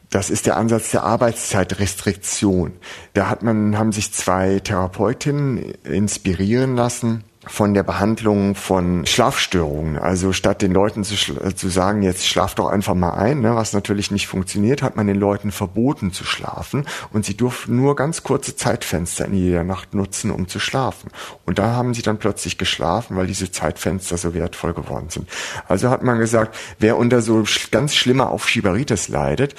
Das 0.09 0.29
ist 0.29 0.45
der 0.45 0.57
Ansatz 0.57 0.91
der 0.91 1.03
Arbeitszeitrestriktion. 1.03 2.73
Da 3.13 3.29
hat 3.29 3.41
man, 3.41 3.77
haben 3.77 3.91
sich 3.91 4.13
zwei 4.13 4.59
Therapeutinnen 4.59 5.73
inspirieren 5.83 6.75
lassen 6.75 7.23
von 7.45 7.73
der 7.73 7.83
Behandlung 7.83 8.55
von 8.55 9.05
Schlafstörungen. 9.05 9.97
Also 9.97 10.33
statt 10.33 10.61
den 10.61 10.71
Leuten 10.71 11.03
zu, 11.03 11.15
zu 11.15 11.69
sagen, 11.69 12.01
jetzt 12.01 12.27
schlaf 12.27 12.55
doch 12.55 12.67
einfach 12.67 12.95
mal 12.95 13.11
ein, 13.11 13.41
ne, 13.41 13.55
was 13.55 13.73
natürlich 13.73 14.11
nicht 14.11 14.27
funktioniert, 14.27 14.81
hat 14.81 14.95
man 14.95 15.07
den 15.07 15.19
Leuten 15.19 15.51
verboten 15.51 16.11
zu 16.11 16.23
schlafen 16.23 16.85
und 17.11 17.25
sie 17.25 17.35
durften 17.35 17.75
nur 17.75 17.95
ganz 17.95 18.23
kurze 18.23 18.55
Zeitfenster 18.55 19.25
in 19.25 19.33
jeder 19.33 19.63
Nacht 19.63 19.93
nutzen, 19.93 20.31
um 20.31 20.47
zu 20.47 20.59
schlafen. 20.59 21.09
Und 21.45 21.59
da 21.59 21.75
haben 21.75 21.93
sie 21.93 22.01
dann 22.01 22.17
plötzlich 22.17 22.57
geschlafen, 22.57 23.17
weil 23.17 23.27
diese 23.27 23.51
Zeitfenster 23.51 24.17
so 24.17 24.33
wertvoll 24.33 24.73
geworden 24.73 25.09
sind. 25.09 25.29
Also 25.67 25.89
hat 25.89 26.03
man 26.03 26.19
gesagt, 26.19 26.55
wer 26.79 26.97
unter 26.97 27.21
so 27.21 27.43
ganz 27.71 27.95
schlimmer 27.95 28.29
Aufschieberitis 28.29 29.09
leidet, 29.09 29.55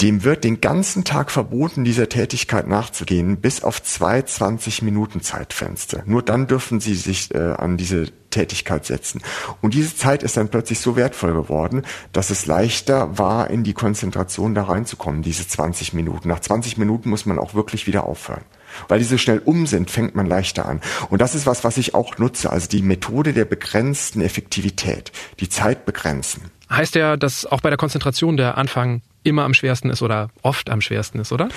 dem 0.00 0.24
wird 0.24 0.44
den 0.44 0.60
ganzen 0.60 1.04
Tag 1.04 1.30
verboten, 1.30 1.84
dieser 1.84 2.08
Tätigkeit 2.08 2.68
nachzugehen, 2.68 3.38
bis 3.38 3.62
auf 3.62 3.82
zwei 3.82 4.20
20-Minuten 4.20 5.20
Zeitfenster. 5.20 6.02
Nur 6.06 6.22
dann 6.22 6.46
dürfen 6.46 6.80
sie 6.80 6.94
sich 6.94 7.34
äh, 7.34 7.38
an 7.38 7.76
diese 7.76 8.06
Tätigkeit 8.30 8.84
setzen. 8.84 9.22
Und 9.60 9.74
diese 9.74 9.96
Zeit 9.96 10.22
ist 10.22 10.36
dann 10.36 10.48
plötzlich 10.48 10.80
so 10.80 10.96
wertvoll 10.96 11.32
geworden, 11.32 11.82
dass 12.12 12.30
es 12.30 12.46
leichter 12.46 13.18
war, 13.18 13.50
in 13.50 13.64
die 13.64 13.72
Konzentration 13.72 14.54
da 14.54 14.64
reinzukommen, 14.64 15.22
diese 15.22 15.46
20 15.46 15.94
Minuten. 15.94 16.28
Nach 16.28 16.40
20 16.40 16.78
Minuten 16.78 17.10
muss 17.10 17.26
man 17.26 17.38
auch 17.38 17.54
wirklich 17.54 17.86
wieder 17.86 18.04
aufhören. 18.04 18.44
Weil 18.86 18.98
die 18.98 19.06
so 19.06 19.16
schnell 19.16 19.40
um 19.44 19.66
sind, 19.66 19.90
fängt 19.90 20.14
man 20.14 20.26
leichter 20.26 20.66
an. 20.66 20.80
Und 21.08 21.20
das 21.20 21.34
ist 21.34 21.46
was, 21.46 21.64
was 21.64 21.78
ich 21.78 21.94
auch 21.94 22.18
nutze, 22.18 22.50
also 22.50 22.68
die 22.68 22.82
Methode 22.82 23.32
der 23.32 23.46
begrenzten 23.46 24.20
Effektivität, 24.20 25.10
die 25.40 25.48
Zeit 25.48 25.86
begrenzen. 25.86 26.50
Heißt 26.70 26.94
ja, 26.94 27.16
dass 27.16 27.46
auch 27.46 27.62
bei 27.62 27.70
der 27.70 27.78
Konzentration 27.78 28.36
der 28.36 28.58
Anfang 28.58 29.00
immer 29.22 29.44
am 29.44 29.54
schwersten 29.54 29.90
ist 29.90 30.02
oder 30.02 30.30
oft 30.42 30.70
am 30.70 30.80
schwersten 30.80 31.18
ist, 31.18 31.32
oder? 31.32 31.48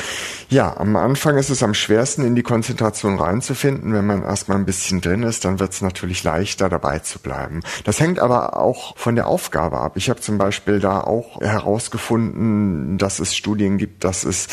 Ja, 0.49 0.75
am 0.77 0.95
Anfang 0.95 1.37
ist 1.37 1.49
es 1.49 1.63
am 1.63 1.73
schwersten, 1.73 2.25
in 2.25 2.35
die 2.35 2.43
Konzentration 2.43 3.17
reinzufinden. 3.19 3.93
Wenn 3.93 4.05
man 4.05 4.23
erstmal 4.23 4.57
ein 4.57 4.65
bisschen 4.65 5.01
drin 5.01 5.23
ist, 5.23 5.45
dann 5.45 5.59
wird 5.59 5.71
es 5.71 5.81
natürlich 5.81 6.23
leichter, 6.23 6.69
dabei 6.69 6.99
zu 6.99 7.19
bleiben. 7.19 7.61
Das 7.83 7.99
hängt 7.99 8.19
aber 8.19 8.57
auch 8.57 8.97
von 8.97 9.15
der 9.15 9.27
Aufgabe 9.27 9.79
ab. 9.79 9.93
Ich 9.95 10.09
habe 10.09 10.19
zum 10.19 10.37
Beispiel 10.37 10.79
da 10.79 11.01
auch 11.01 11.39
herausgefunden, 11.41 12.97
dass 12.97 13.19
es 13.19 13.35
Studien 13.35 13.77
gibt, 13.77 14.03
dass 14.03 14.23
es 14.23 14.47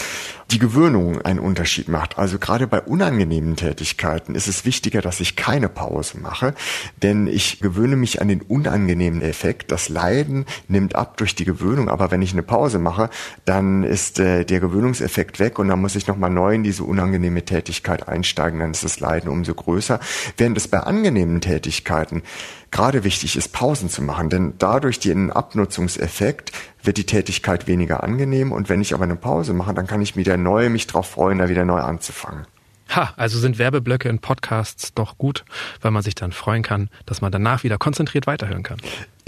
die 0.50 0.58
Gewöhnung 0.58 1.20
einen 1.22 1.40
Unterschied 1.40 1.88
macht. 1.88 2.18
Also 2.18 2.38
gerade 2.38 2.66
bei 2.66 2.80
unangenehmen 2.80 3.56
Tätigkeiten 3.56 4.34
ist 4.34 4.48
es 4.48 4.64
wichtiger, 4.64 5.02
dass 5.02 5.20
ich 5.20 5.36
keine 5.36 5.68
Pause 5.68 6.18
mache, 6.18 6.54
denn 7.02 7.26
ich 7.26 7.60
gewöhne 7.60 7.96
mich 7.96 8.22
an 8.22 8.28
den 8.28 8.40
unangenehmen 8.40 9.20
Effekt. 9.20 9.70
Das 9.70 9.88
Leiden 9.88 10.46
nimmt 10.66 10.94
ab 10.94 11.18
durch 11.18 11.34
die 11.34 11.44
Gewöhnung, 11.44 11.88
aber 11.90 12.10
wenn 12.10 12.22
ich 12.22 12.32
eine 12.32 12.42
Pause 12.42 12.78
mache, 12.78 12.97
dann 13.44 13.84
ist 13.84 14.18
äh, 14.18 14.44
der 14.44 14.60
Gewöhnungseffekt 14.60 15.38
weg 15.38 15.58
und 15.58 15.68
dann 15.68 15.80
muss 15.80 15.96
ich 15.96 16.06
nochmal 16.06 16.30
neu 16.30 16.54
in 16.54 16.62
diese 16.62 16.84
unangenehme 16.84 17.44
Tätigkeit 17.44 18.08
einsteigen, 18.08 18.60
dann 18.60 18.72
ist 18.72 18.84
das 18.84 19.00
Leiden 19.00 19.28
umso 19.30 19.54
größer. 19.54 20.00
Während 20.36 20.56
es 20.56 20.68
bei 20.68 20.80
angenehmen 20.80 21.40
Tätigkeiten 21.40 22.22
gerade 22.70 23.04
wichtig 23.04 23.36
ist, 23.36 23.52
Pausen 23.52 23.88
zu 23.88 24.02
machen, 24.02 24.30
denn 24.30 24.54
dadurch 24.58 24.98
den 24.98 25.30
Abnutzungseffekt 25.30 26.52
wird 26.82 26.96
die 26.96 27.06
Tätigkeit 27.06 27.66
weniger 27.66 28.02
angenehm 28.02 28.52
und 28.52 28.68
wenn 28.68 28.80
ich 28.80 28.94
aber 28.94 29.04
eine 29.04 29.16
Pause 29.16 29.52
mache, 29.52 29.74
dann 29.74 29.86
kann 29.86 30.02
ich 30.02 30.16
wieder 30.16 30.36
neu 30.36 30.68
mich 30.68 30.86
darauf 30.86 31.08
freuen, 31.08 31.38
da 31.38 31.48
wieder 31.48 31.64
neu 31.64 31.80
anzufangen. 31.80 32.46
Ha, 32.90 33.12
also 33.16 33.38
sind 33.38 33.58
Werbeblöcke 33.58 34.08
in 34.08 34.18
Podcasts 34.18 34.94
doch 34.94 35.18
gut, 35.18 35.44
weil 35.82 35.90
man 35.90 36.02
sich 36.02 36.14
dann 36.14 36.32
freuen 36.32 36.62
kann, 36.62 36.88
dass 37.04 37.20
man 37.20 37.30
danach 37.30 37.62
wieder 37.62 37.76
konzentriert 37.76 38.26
weiterhören 38.26 38.62
kann. 38.62 38.78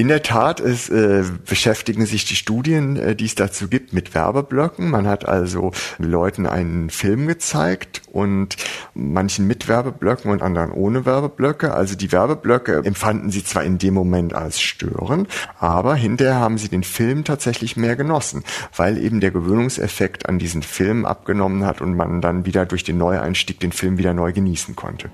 In 0.01 0.09
der 0.09 0.23
Tat 0.23 0.61
es, 0.61 0.89
äh, 0.89 1.25
beschäftigen 1.47 2.07
sich 2.07 2.25
die 2.25 2.35
Studien, 2.35 2.97
äh, 2.97 3.15
die 3.15 3.27
es 3.27 3.35
dazu 3.35 3.69
gibt, 3.69 3.93
mit 3.93 4.15
Werbeblöcken. 4.15 4.89
Man 4.89 5.07
hat 5.07 5.29
also 5.29 5.73
Leuten 5.99 6.47
einen 6.47 6.89
Film 6.89 7.27
gezeigt 7.27 8.01
und 8.11 8.57
manchen 8.95 9.47
mit 9.47 9.69
Werbeblöcken 9.69 10.31
und 10.31 10.41
anderen 10.41 10.73
ohne 10.73 11.05
Werbeblöcke. 11.05 11.75
Also 11.75 11.97
die 11.97 12.13
Werbeblöcke 12.13 12.81
empfanden 12.83 13.31
sie 13.31 13.45
zwar 13.45 13.63
in 13.63 13.77
dem 13.77 13.93
Moment 13.93 14.33
als 14.33 14.59
störend, 14.59 15.29
aber 15.59 15.97
hinterher 15.97 16.37
haben 16.37 16.57
sie 16.57 16.71
den 16.71 16.83
Film 16.83 17.25
tatsächlich 17.25 17.77
mehr 17.77 17.95
genossen, 17.95 18.43
weil 18.75 18.97
eben 18.97 19.21
der 19.21 19.33
Gewöhnungseffekt 19.33 20.31
an 20.31 20.39
diesen 20.39 20.63
Film 20.63 21.05
abgenommen 21.05 21.67
hat 21.67 21.83
und 21.83 21.95
man 21.95 22.23
dann 22.23 22.47
wieder 22.47 22.65
durch 22.65 22.85
den 22.85 22.97
Neueinstieg 22.97 23.61
den 23.61 23.73
Film 23.73 23.99
wieder 23.99 24.15
neu 24.15 24.33
genießen 24.33 24.75
konnte. 24.75 25.11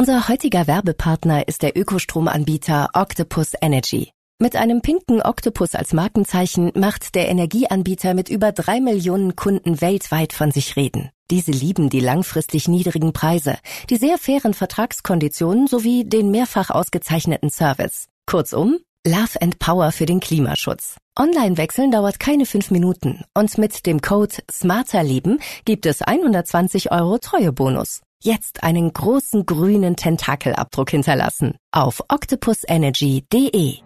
Unser 0.00 0.28
heutiger 0.28 0.66
Werbepartner 0.66 1.46
ist 1.46 1.60
der 1.60 1.76
Ökostromanbieter 1.76 2.88
Octopus 2.94 3.52
Energy. 3.60 4.12
Mit 4.38 4.56
einem 4.56 4.80
pinken 4.80 5.20
Oktopus 5.20 5.74
als 5.74 5.92
Markenzeichen 5.92 6.72
macht 6.74 7.14
der 7.14 7.28
Energieanbieter 7.28 8.14
mit 8.14 8.30
über 8.30 8.50
drei 8.52 8.80
Millionen 8.80 9.36
Kunden 9.36 9.82
weltweit 9.82 10.32
von 10.32 10.52
sich 10.52 10.76
reden. 10.76 11.10
Diese 11.30 11.50
lieben 11.50 11.90
die 11.90 12.00
langfristig 12.00 12.66
niedrigen 12.66 13.12
Preise, 13.12 13.58
die 13.90 13.96
sehr 13.96 14.16
fairen 14.16 14.54
Vertragskonditionen 14.54 15.66
sowie 15.66 16.06
den 16.06 16.30
mehrfach 16.30 16.70
ausgezeichneten 16.70 17.50
Service. 17.50 18.08
Kurzum, 18.24 18.78
Love 19.06 19.42
and 19.42 19.58
Power 19.58 19.92
für 19.92 20.06
den 20.06 20.20
Klimaschutz. 20.20 20.96
Online-Wechseln 21.18 21.90
dauert 21.90 22.18
keine 22.18 22.46
fünf 22.46 22.70
Minuten 22.70 23.22
und 23.34 23.58
mit 23.58 23.84
dem 23.84 24.00
Code 24.00 24.36
SMARTERLEBEN 24.50 25.40
gibt 25.66 25.84
es 25.84 26.00
120 26.00 26.90
Euro 26.90 27.18
Treuebonus 27.18 28.00
jetzt 28.22 28.62
einen 28.62 28.92
großen 28.92 29.46
grünen 29.46 29.96
Tentakelabdruck 29.96 30.90
hinterlassen 30.90 31.56
auf 31.72 32.02
octopusenergy.de. 32.08 33.78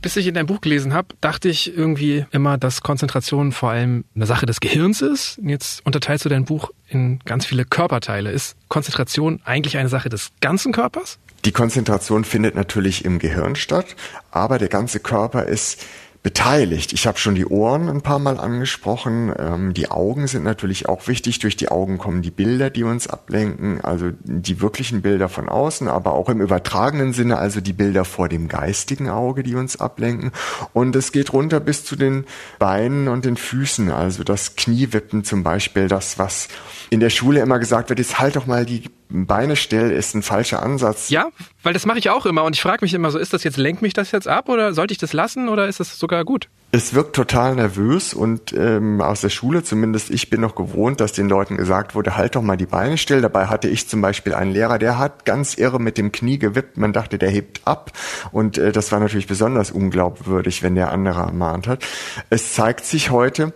Bis 0.00 0.16
ich 0.16 0.28
in 0.28 0.34
dein 0.34 0.46
Buch 0.46 0.60
gelesen 0.60 0.94
habe, 0.94 1.08
dachte 1.20 1.48
ich 1.48 1.76
irgendwie 1.76 2.24
immer, 2.30 2.56
dass 2.56 2.82
Konzentration 2.82 3.50
vor 3.50 3.70
allem 3.70 4.04
eine 4.14 4.26
Sache 4.26 4.46
des 4.46 4.60
Gehirns 4.60 5.02
ist. 5.02 5.40
Jetzt 5.42 5.84
unterteilst 5.84 6.24
du 6.24 6.28
dein 6.28 6.44
Buch 6.44 6.70
in 6.88 7.18
ganz 7.24 7.46
viele 7.46 7.64
Körperteile. 7.64 8.30
Ist 8.30 8.56
Konzentration 8.68 9.40
eigentlich 9.44 9.76
eine 9.76 9.88
Sache 9.88 10.08
des 10.08 10.30
ganzen 10.40 10.72
Körpers? 10.72 11.18
Die 11.44 11.52
Konzentration 11.52 12.24
findet 12.24 12.54
natürlich 12.54 13.04
im 13.04 13.18
Gehirn 13.18 13.56
statt, 13.56 13.96
aber 14.30 14.58
der 14.58 14.68
ganze 14.68 15.00
Körper 15.00 15.44
ist 15.44 15.84
beteiligt. 16.22 16.92
Ich 16.92 17.06
habe 17.06 17.18
schon 17.18 17.34
die 17.34 17.46
Ohren 17.46 17.88
ein 17.88 18.02
paar 18.02 18.18
Mal 18.18 18.40
angesprochen. 18.40 19.32
Ähm, 19.38 19.72
die 19.72 19.90
Augen 19.90 20.26
sind 20.26 20.42
natürlich 20.42 20.88
auch 20.88 21.06
wichtig. 21.06 21.38
Durch 21.38 21.56
die 21.56 21.68
Augen 21.68 21.98
kommen 21.98 22.22
die 22.22 22.30
Bilder, 22.30 22.70
die 22.70 22.82
uns 22.82 23.06
ablenken, 23.06 23.80
also 23.80 24.10
die 24.24 24.60
wirklichen 24.60 25.00
Bilder 25.00 25.28
von 25.28 25.48
außen, 25.48 25.86
aber 25.86 26.14
auch 26.14 26.28
im 26.28 26.40
übertragenen 26.40 27.12
Sinne, 27.12 27.38
also 27.38 27.60
die 27.60 27.72
Bilder 27.72 28.04
vor 28.04 28.28
dem 28.28 28.48
geistigen 28.48 29.08
Auge, 29.08 29.42
die 29.42 29.54
uns 29.54 29.80
ablenken. 29.80 30.32
Und 30.72 30.96
es 30.96 31.12
geht 31.12 31.32
runter 31.32 31.60
bis 31.60 31.84
zu 31.84 31.94
den 31.94 32.24
Beinen 32.58 33.08
und 33.08 33.24
den 33.24 33.36
Füßen, 33.36 33.90
also 33.90 34.24
das 34.24 34.56
Kniewippen 34.56 35.24
zum 35.24 35.44
Beispiel, 35.44 35.88
das, 35.88 36.18
was 36.18 36.48
in 36.90 37.00
der 37.00 37.10
Schule 37.10 37.40
immer 37.40 37.58
gesagt 37.58 37.90
wird, 37.90 38.00
jetzt 38.00 38.18
halt 38.18 38.36
doch 38.36 38.46
mal 38.46 38.66
die 38.66 38.84
Beine 39.10 39.56
still, 39.56 39.90
ist 39.90 40.14
ein 40.14 40.22
falscher 40.22 40.62
Ansatz. 40.62 41.08
Ja, 41.08 41.28
weil 41.62 41.72
das 41.72 41.86
mache 41.86 41.98
ich 41.98 42.10
auch 42.10 42.26
immer 42.26 42.44
und 42.44 42.54
ich 42.54 42.62
frage 42.62 42.84
mich 42.84 42.92
immer 42.92 43.10
so, 43.10 43.18
ist 43.18 43.32
das 43.32 43.44
jetzt, 43.44 43.56
lenkt 43.56 43.82
mich 43.82 43.94
das 43.94 44.12
jetzt 44.12 44.28
ab 44.28 44.48
oder 44.48 44.74
sollte 44.74 44.92
ich 44.92 44.98
das 44.98 45.12
lassen 45.12 45.48
oder 45.48 45.66
ist 45.66 45.80
das 45.80 45.98
sogar 45.98 46.24
gut? 46.24 46.48
Es 46.70 46.92
wirkt 46.92 47.16
total 47.16 47.54
nervös 47.54 48.12
und 48.12 48.52
ähm, 48.52 49.00
aus 49.00 49.22
der 49.22 49.30
Schule, 49.30 49.62
zumindest 49.62 50.10
ich 50.10 50.28
bin 50.28 50.42
noch 50.42 50.54
gewohnt, 50.54 51.00
dass 51.00 51.12
den 51.12 51.26
Leuten 51.26 51.56
gesagt 51.56 51.94
wurde, 51.94 52.18
halt 52.18 52.36
doch 52.36 52.42
mal 52.42 52.58
die 52.58 52.66
Beine 52.66 52.98
still. 52.98 53.22
Dabei 53.22 53.46
hatte 53.46 53.68
ich 53.68 53.88
zum 53.88 54.02
Beispiel 54.02 54.34
einen 54.34 54.52
Lehrer, 54.52 54.78
der 54.78 54.98
hat 54.98 55.24
ganz 55.24 55.54
irre 55.54 55.80
mit 55.80 55.96
dem 55.96 56.12
Knie 56.12 56.38
gewippt. 56.38 56.76
Man 56.76 56.92
dachte, 56.92 57.16
der 57.16 57.30
hebt 57.30 57.62
ab 57.64 57.92
und 58.32 58.58
äh, 58.58 58.72
das 58.72 58.92
war 58.92 59.00
natürlich 59.00 59.26
besonders 59.26 59.70
unglaubwürdig, 59.70 60.62
wenn 60.62 60.74
der 60.74 60.92
andere 60.92 61.20
ermahnt 61.20 61.66
hat. 61.66 61.82
Es 62.28 62.52
zeigt 62.52 62.84
sich 62.84 63.10
heute, 63.10 63.54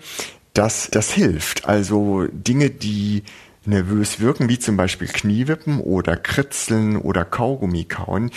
dass 0.55 0.88
das 0.91 1.11
hilft. 1.11 1.67
Also 1.67 2.27
Dinge, 2.33 2.71
die 2.71 3.25
nervös 3.64 4.20
wirken, 4.20 4.48
wie 4.48 4.59
zum 4.59 4.77
Beispiel 4.77 5.09
Kniewippen 5.09 5.81
oder 5.81 6.16
Kritzeln 6.16 6.96
oder 6.96 7.25
Kaugummi 7.25 7.85
kauen, 7.85 8.31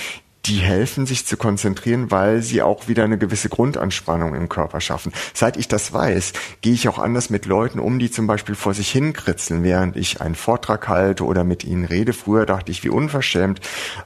die 0.46 0.58
helfen, 0.58 1.06
sich 1.06 1.26
zu 1.26 1.38
konzentrieren, 1.38 2.12
weil 2.12 2.42
sie 2.42 2.62
auch 2.62 2.88
wieder 2.88 3.04
eine 3.04 3.18
gewisse 3.18 3.50
Grundanspannung 3.50 4.36
im 4.36 4.50
Körper 4.50 4.80
schaffen. 4.80 5.12
Seit 5.34 5.58
ich 5.58 5.68
das 5.68 5.92
weiß, 5.92 6.34
gehe 6.62 6.74
ich 6.74 6.88
auch 6.88 7.00
anders 7.00 7.30
mit 7.30 7.46
Leuten 7.46 7.80
um, 7.80 8.00
die 8.00 8.12
zum 8.12 8.28
Beispiel 8.28 8.56
vor 8.56 8.74
sich 8.74 8.92
hinkritzeln, 8.92 9.64
während 9.64 9.98
ich 9.98 10.22
einen 10.22 10.36
Vortrag 10.36 10.88
halte 10.88 11.26
oder 11.26 11.44
mit 11.44 11.64
ihnen 11.64 11.86
rede. 11.86 12.14
Früher 12.14 12.46
dachte 12.46 12.72
ich, 12.72 12.84
wie 12.84 12.90
unverschämt. 12.90 13.60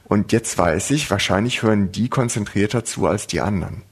Und 0.04 0.32
jetzt 0.32 0.56
weiß 0.56 0.90
ich, 0.92 1.10
wahrscheinlich 1.10 1.62
hören 1.62 1.92
die 1.92 2.08
konzentrierter 2.08 2.84
zu 2.84 3.06
als 3.06 3.26
die 3.26 3.40
anderen. 3.40 3.82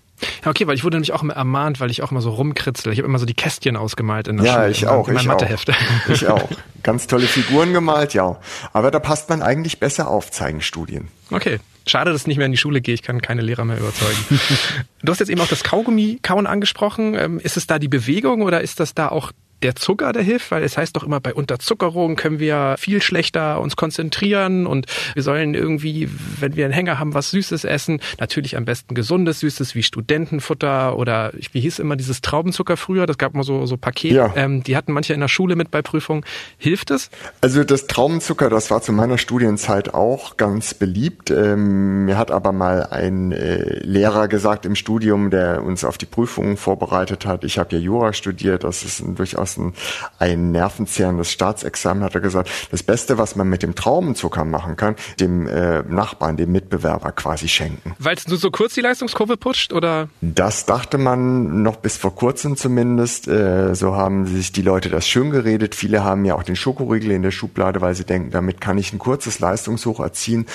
Ja, 0.44 0.50
okay, 0.50 0.66
weil 0.66 0.74
ich 0.74 0.84
wurde 0.84 0.96
nämlich 0.96 1.12
auch 1.12 1.22
immer 1.22 1.34
ermahnt, 1.34 1.80
weil 1.80 1.90
ich 1.90 2.02
auch 2.02 2.10
immer 2.10 2.20
so 2.20 2.30
rumkritzel. 2.30 2.92
Ich 2.92 2.98
habe 2.98 3.08
immer 3.08 3.18
so 3.18 3.26
die 3.26 3.34
Kästchen 3.34 3.76
ausgemalt 3.76 4.28
in 4.28 4.38
der 4.38 4.46
ja, 4.46 4.52
Schule, 4.54 4.70
ich 4.70 4.86
auch, 4.86 5.08
in 5.08 5.14
meinem 5.14 5.22
ich 5.22 5.28
Matheheft. 5.28 5.70
Auch. 5.70 6.10
Ich 6.10 6.26
auch. 6.26 6.48
Ganz 6.82 7.06
tolle 7.06 7.26
Figuren 7.26 7.72
gemalt, 7.72 8.14
ja. 8.14 8.38
Aber 8.72 8.90
da 8.90 9.00
passt 9.00 9.28
man 9.28 9.42
eigentlich 9.42 9.80
besser 9.80 10.08
auf, 10.08 10.30
zeigen 10.30 10.60
Studien. 10.60 11.08
Okay. 11.30 11.58
Schade, 11.86 12.12
dass 12.12 12.22
ich 12.22 12.26
nicht 12.26 12.36
mehr 12.36 12.46
in 12.46 12.52
die 12.52 12.58
Schule 12.58 12.80
gehe. 12.80 12.94
Ich 12.94 13.02
kann 13.02 13.22
keine 13.22 13.40
Lehrer 13.40 13.64
mehr 13.64 13.78
überzeugen. 13.78 14.18
du 15.02 15.10
hast 15.10 15.20
jetzt 15.20 15.30
eben 15.30 15.40
auch 15.40 15.48
das 15.48 15.64
Kaugummi-Kauen 15.64 16.46
angesprochen. 16.46 17.14
Ähm, 17.14 17.40
ist 17.40 17.56
es 17.56 17.66
da 17.66 17.78
die 17.78 17.88
Bewegung 17.88 18.42
oder 18.42 18.60
ist 18.60 18.78
das 18.80 18.94
da 18.94 19.08
auch 19.08 19.32
der 19.62 19.74
Zucker, 19.74 20.12
der 20.12 20.22
hilft, 20.22 20.50
weil 20.50 20.62
es 20.62 20.78
heißt 20.78 20.94
doch 20.96 21.04
immer, 21.04 21.20
bei 21.20 21.34
Unterzuckerung 21.34 22.16
können 22.16 22.38
wir 22.38 22.76
viel 22.78 23.02
schlechter 23.02 23.60
uns 23.60 23.76
konzentrieren 23.76 24.66
und 24.66 24.86
wir 25.14 25.22
sollen 25.22 25.54
irgendwie, 25.54 26.08
wenn 26.38 26.56
wir 26.56 26.64
einen 26.64 26.74
Hänger 26.74 26.98
haben, 26.98 27.14
was 27.14 27.30
Süßes 27.30 27.64
essen. 27.64 28.00
Natürlich 28.18 28.56
am 28.56 28.64
besten 28.64 28.94
gesundes, 28.94 29.40
Süßes 29.40 29.74
wie 29.74 29.82
Studentenfutter 29.82 30.96
oder 30.96 31.32
wie 31.52 31.60
hieß 31.60 31.78
immer 31.78 31.96
dieses 31.96 32.20
Traubenzucker 32.20 32.76
früher, 32.76 33.06
das 33.06 33.18
gab 33.18 33.34
mal 33.34 33.42
so, 33.42 33.66
so 33.66 33.76
Pakete, 33.76 34.14
ja. 34.14 34.32
ähm, 34.36 34.62
die 34.62 34.76
hatten 34.76 34.92
manche 34.92 35.14
in 35.14 35.20
der 35.20 35.28
Schule 35.28 35.56
mit 35.56 35.70
bei 35.70 35.82
Prüfungen. 35.82 36.24
Hilft 36.56 36.90
es? 36.90 37.10
Also 37.40 37.64
das 37.64 37.86
Traubenzucker, 37.86 38.50
das 38.50 38.70
war 38.70 38.82
zu 38.82 38.92
meiner 38.92 39.18
Studienzeit 39.18 39.94
auch 39.94 40.36
ganz 40.36 40.74
beliebt. 40.74 41.30
Ähm, 41.30 42.04
mir 42.04 42.16
hat 42.16 42.30
aber 42.30 42.52
mal 42.52 42.86
ein 42.90 43.32
äh, 43.32 43.80
Lehrer 43.80 44.28
gesagt 44.28 44.66
im 44.66 44.76
Studium, 44.76 45.30
der 45.30 45.62
uns 45.64 45.84
auf 45.84 45.98
die 45.98 46.06
Prüfungen 46.06 46.56
vorbereitet 46.56 47.26
hat, 47.26 47.44
ich 47.44 47.58
habe 47.58 47.76
ja 47.76 47.82
Jura 47.82 48.12
studiert, 48.12 48.64
das 48.64 48.84
ist 48.84 49.00
ein 49.00 49.14
durchaus 49.14 49.47
abgeschlossen, 49.48 49.72
ein 50.18 50.50
nervenzehrendes 50.50 51.30
Staatsexamen, 51.30 52.02
hat 52.02 52.14
er 52.14 52.20
gesagt, 52.20 52.50
das 52.70 52.82
Beste, 52.82 53.18
was 53.18 53.36
man 53.36 53.48
mit 53.48 53.62
dem 53.62 53.74
Traubenzucker 53.74 54.44
machen 54.44 54.76
kann, 54.76 54.96
dem 55.20 55.46
äh, 55.46 55.82
Nachbarn, 55.82 56.36
dem 56.36 56.52
Mitbewerber 56.52 57.12
quasi 57.12 57.48
schenken. 57.48 57.94
Weil 57.98 58.16
es 58.16 58.26
nur 58.28 58.38
so 58.38 58.50
kurz 58.50 58.74
die 58.74 58.80
Leistungskurve 58.80 59.36
putscht, 59.36 59.72
oder? 59.72 60.08
Das 60.20 60.66
dachte 60.66 60.98
man 60.98 61.62
noch 61.62 61.76
bis 61.76 61.96
vor 61.96 62.14
kurzem 62.14 62.56
zumindest. 62.56 63.28
Äh, 63.28 63.74
so 63.74 63.94
haben 63.94 64.26
sich 64.26 64.52
die 64.52 64.62
Leute 64.62 64.90
das 64.90 65.06
schön 65.06 65.30
geredet. 65.30 65.74
Viele 65.74 66.04
haben 66.04 66.24
ja 66.24 66.34
auch 66.34 66.42
den 66.42 66.56
Schokoriegel 66.56 67.12
in 67.12 67.22
der 67.22 67.30
Schublade, 67.30 67.80
weil 67.80 67.94
sie 67.94 68.04
denken, 68.04 68.30
damit 68.30 68.60
kann 68.60 68.78
ich 68.78 68.92
ein 68.92 68.98
kurzes 68.98 69.38
Leistungshoch 69.38 70.00
erzielen. 70.00 70.46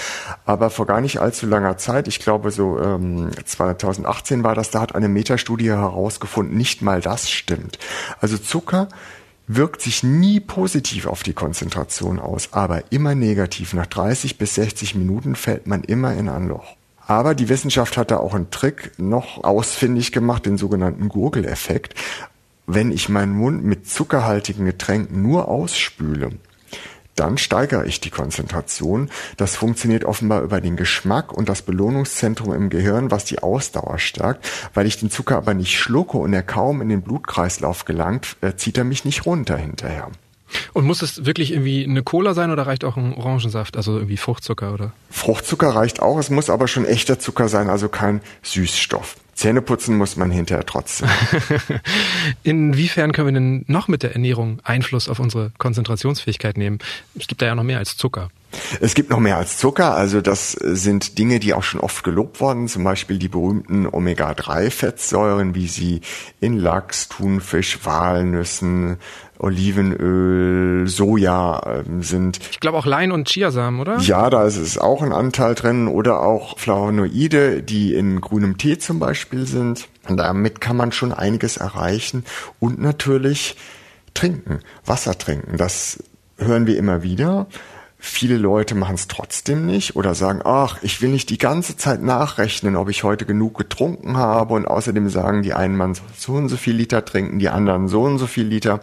Aber 0.46 0.70
vor 0.70 0.86
gar 0.86 1.02
nicht 1.02 1.20
allzu 1.20 1.46
langer 1.46 1.78
Zeit, 1.78 2.08
ich 2.08 2.20
glaube 2.20 2.52
so 2.52 2.80
ähm, 2.80 3.32
2018 3.46 4.44
war 4.44 4.56
das, 4.56 4.70
da 4.70 4.82
hat 4.82 4.96
eine 4.96 5.08
Metastudie 5.08 5.70
herausgefunden, 5.70 6.58
nicht 6.58 6.82
mal 6.82 7.02
das 7.02 7.30
stimmt. 7.30 7.80
Also 8.20 8.38
Zucker 8.38 8.83
wirkt 9.48 9.82
sich 9.82 10.04
nie 10.04 10.40
positiv 10.40 11.06
auf 11.06 11.24
die 11.24 11.34
Konzentration 11.34 12.20
aus, 12.20 12.50
aber 12.54 12.92
immer 12.92 13.16
negativ. 13.16 13.74
Nach 13.74 13.86
30 13.86 14.38
bis 14.38 14.56
60 14.56 14.96
Minuten 14.96 15.36
fällt 15.36 15.68
man 15.68 15.84
immer 15.84 16.14
in 16.14 16.30
ein 16.30 16.48
Loch. 16.48 16.76
Aber 17.06 17.36
die 17.36 17.50
Wissenschaft 17.50 17.98
hat 17.98 18.12
da 18.12 18.18
auch 18.18 18.34
einen 18.34 18.50
Trick 18.50 18.92
noch 18.98 19.44
ausfindig 19.44 20.12
gemacht, 20.12 20.46
den 20.46 20.58
sogenannten 20.58 21.10
Gurgeleffekt. 21.10 21.96
Wenn 22.66 22.92
ich 22.92 23.10
meinen 23.10 23.34
Mund 23.34 23.66
mit 23.66 23.90
zuckerhaltigen 23.90 24.66
Getränken 24.66 25.22
nur 25.22 25.50
ausspüle, 25.50 26.32
dann 27.16 27.38
steigere 27.38 27.86
ich 27.86 28.00
die 28.00 28.10
Konzentration. 28.10 29.10
Das 29.38 29.56
funktioniert 29.56 30.06
offenbar 30.06 30.42
über 30.42 30.62
den 30.62 30.76
Geschmack 30.76 31.32
und 31.32 31.50
das 31.50 31.62
Belohnungszentrum 31.62 32.54
im 32.54 32.70
Gehirn, 32.70 33.12
was 33.12 33.26
die 33.26 33.40
Ausdauer 33.40 34.00
stärkt. 34.00 34.48
Weil 34.74 34.88
ich 34.88 35.00
den 35.00 35.12
Zucker 35.12 35.38
aber 35.38 35.54
nicht 35.54 35.78
schlucke 35.78 36.18
und 36.18 36.34
er 36.34 36.44
kaum 36.44 36.82
in 36.82 36.90
den 36.90 37.02
Blutkreislauf 37.02 37.86
gelangt, 37.86 38.38
äh, 38.42 38.56
zieht 38.56 38.78
er 38.78 38.84
mich 38.84 39.06
nicht 39.06 39.26
runter 39.26 39.58
hinterher. 39.58 40.10
Und 40.74 40.86
muss 40.86 41.02
es 41.02 41.26
wirklich 41.26 41.52
irgendwie 41.52 41.84
eine 41.84 42.04
Cola 42.04 42.34
sein 42.34 42.52
oder 42.52 42.68
reicht 42.68 42.84
auch 42.84 42.98
ein 42.98 43.14
Orangensaft, 43.14 43.78
also 43.78 43.96
irgendwie 43.96 44.18
Fruchtzucker 44.18 44.74
oder? 44.74 44.94
Fruchtzucker 45.10 45.70
reicht 45.70 46.00
auch, 46.00 46.18
es 46.20 46.30
muss 46.30 46.50
aber 46.50 46.68
schon 46.68 46.86
echter 46.86 47.20
Zucker 47.20 47.48
sein, 47.48 47.70
also 47.70 47.90
kein 47.90 48.22
Süßstoff. 48.44 49.16
Zähne 49.36 49.62
putzen 49.62 49.98
muss 49.98 50.16
man 50.16 50.32
hinterher 50.32 50.66
trotzdem. 50.66 51.10
Inwiefern 52.44 53.12
können 53.12 53.28
wir 53.28 53.34
denn 53.34 53.66
noch 53.68 53.88
mit 53.88 54.04
der 54.04 54.14
Ernährung 54.14 54.60
Einfluss 54.64 55.10
auf 55.10 55.20
unsere 55.20 55.52
Konzentrationsfähigkeit 55.58 56.58
nehmen? 56.58 56.80
Es 57.18 57.28
gibt 57.28 57.42
da 57.42 57.48
ja 57.48 57.56
noch 57.56 57.64
mehr 57.64 57.80
als 57.80 57.98
Zucker. 57.98 58.30
Es 58.80 58.94
gibt 58.94 59.10
noch 59.10 59.20
mehr 59.20 59.38
als 59.38 59.58
Zucker, 59.58 59.96
also 59.96 60.22
das 60.22 60.52
sind 60.52 61.18
Dinge, 61.18 61.40
die 61.40 61.54
auch 61.54 61.64
schon 61.64 61.80
oft 61.80 62.04
gelobt 62.04 62.40
worden, 62.40 62.68
zum 62.68 62.84
Beispiel 62.84 63.18
die 63.18 63.30
berühmten 63.30 63.88
Omega-3-Fettsäuren, 63.88 65.56
wie 65.56 65.68
sie 65.68 66.02
in 66.40 66.58
Lachs, 66.58 67.10
Thunfisch, 67.10 67.80
Walnüssen, 67.84 68.98
Olivenöl, 69.40 70.88
Soja 70.88 71.60
äh, 71.60 71.84
sind. 72.02 72.40
Ich 72.52 72.60
glaube 72.60 72.78
auch 72.78 72.86
Lein 72.86 73.12
und 73.12 73.28
Chiasamen, 73.28 73.82
oder? 73.82 74.00
Ja, 74.00 74.30
da 74.30 74.46
ist 74.46 74.58
es 74.58 74.78
auch 74.78 75.02
ein 75.02 75.12
Anteil 75.12 75.56
drin 75.56 75.88
oder 75.88 76.22
auch 76.22 76.58
Flavonoide, 76.58 77.62
die 77.62 77.94
in 77.94 78.22
grünem 78.22 78.58
Tee 78.58 78.78
zum 78.78 79.00
Beispiel 79.00 79.46
sind. 79.46 79.88
Und 80.08 80.18
damit 80.18 80.62
kann 80.62 80.78
man 80.78 80.92
schon 80.92 81.12
einiges 81.12 81.58
erreichen 81.58 82.26
und 82.60 82.80
natürlich 82.80 83.58
trinken, 84.14 84.60
Wasser 84.86 85.18
trinken. 85.18 85.58
Das 85.58 86.02
hören 86.38 86.68
wir 86.68 86.78
immer 86.78 87.04
wieder. 87.04 87.48
Viele 88.06 88.36
Leute 88.36 88.76
machen 88.76 88.96
es 88.96 89.08
trotzdem 89.08 89.66
nicht 89.66 89.96
oder 89.96 90.14
sagen, 90.14 90.42
ach, 90.44 90.78
ich 90.82 91.02
will 91.02 91.08
nicht 91.08 91.30
die 91.30 91.38
ganze 91.38 91.78
Zeit 91.78 92.02
nachrechnen, 92.02 92.76
ob 92.76 92.90
ich 92.90 93.06
heute 93.06 93.26
genug 93.26 93.58
getrunken 93.58 94.18
habe. 94.18 94.56
Und 94.56 94.68
außerdem 94.68 95.08
sagen 95.08 95.42
die 95.42 95.54
einen, 95.54 95.78
man 95.78 95.96
soll 95.96 96.06
so 96.18 96.34
und 96.34 96.50
so 96.50 96.58
viel 96.58 96.76
Liter 96.76 97.06
trinken, 97.06 97.40
die 97.40 97.48
anderen 97.48 97.88
so 97.88 98.04
und 98.04 98.18
so 98.18 98.28
viel 98.28 98.46
Liter. 98.46 98.82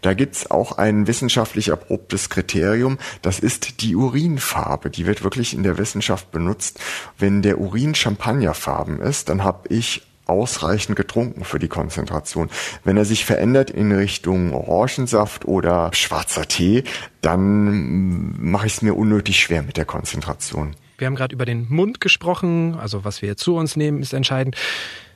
Da 0.00 0.14
gibt's 0.14 0.50
auch 0.50 0.78
ein 0.78 1.06
wissenschaftlich 1.06 1.68
erprobtes 1.68 2.30
Kriterium. 2.30 2.96
Das 3.20 3.38
ist 3.38 3.82
die 3.82 3.94
Urinfarbe. 3.96 4.88
Die 4.88 5.04
wird 5.04 5.22
wirklich 5.22 5.52
in 5.52 5.62
der 5.62 5.76
Wissenschaft 5.76 6.30
benutzt. 6.30 6.80
Wenn 7.18 7.42
der 7.42 7.60
Urin 7.60 7.94
champagnerfarben 7.94 8.98
ist, 8.98 9.28
dann 9.28 9.44
habe 9.44 9.68
ich 9.68 10.06
ausreichend 10.26 10.96
getrunken 10.96 11.44
für 11.44 11.58
die 11.58 11.68
Konzentration. 11.68 12.50
Wenn 12.84 12.96
er 12.96 13.04
sich 13.04 13.24
verändert 13.24 13.70
in 13.70 13.92
Richtung 13.92 14.52
Orangensaft 14.52 15.44
oder 15.44 15.90
schwarzer 15.92 16.46
Tee, 16.46 16.84
dann 17.20 18.34
mache 18.38 18.66
ich 18.66 18.74
es 18.74 18.82
mir 18.82 18.94
unnötig 18.94 19.40
schwer 19.40 19.62
mit 19.62 19.76
der 19.76 19.84
Konzentration. 19.84 20.74
Wir 20.98 21.06
haben 21.06 21.16
gerade 21.16 21.34
über 21.34 21.44
den 21.44 21.66
Mund 21.68 22.00
gesprochen, 22.00 22.76
also 22.76 23.04
was 23.04 23.20
wir 23.20 23.36
zu 23.36 23.56
uns 23.56 23.76
nehmen, 23.76 24.00
ist 24.00 24.12
entscheidend. 24.12 24.56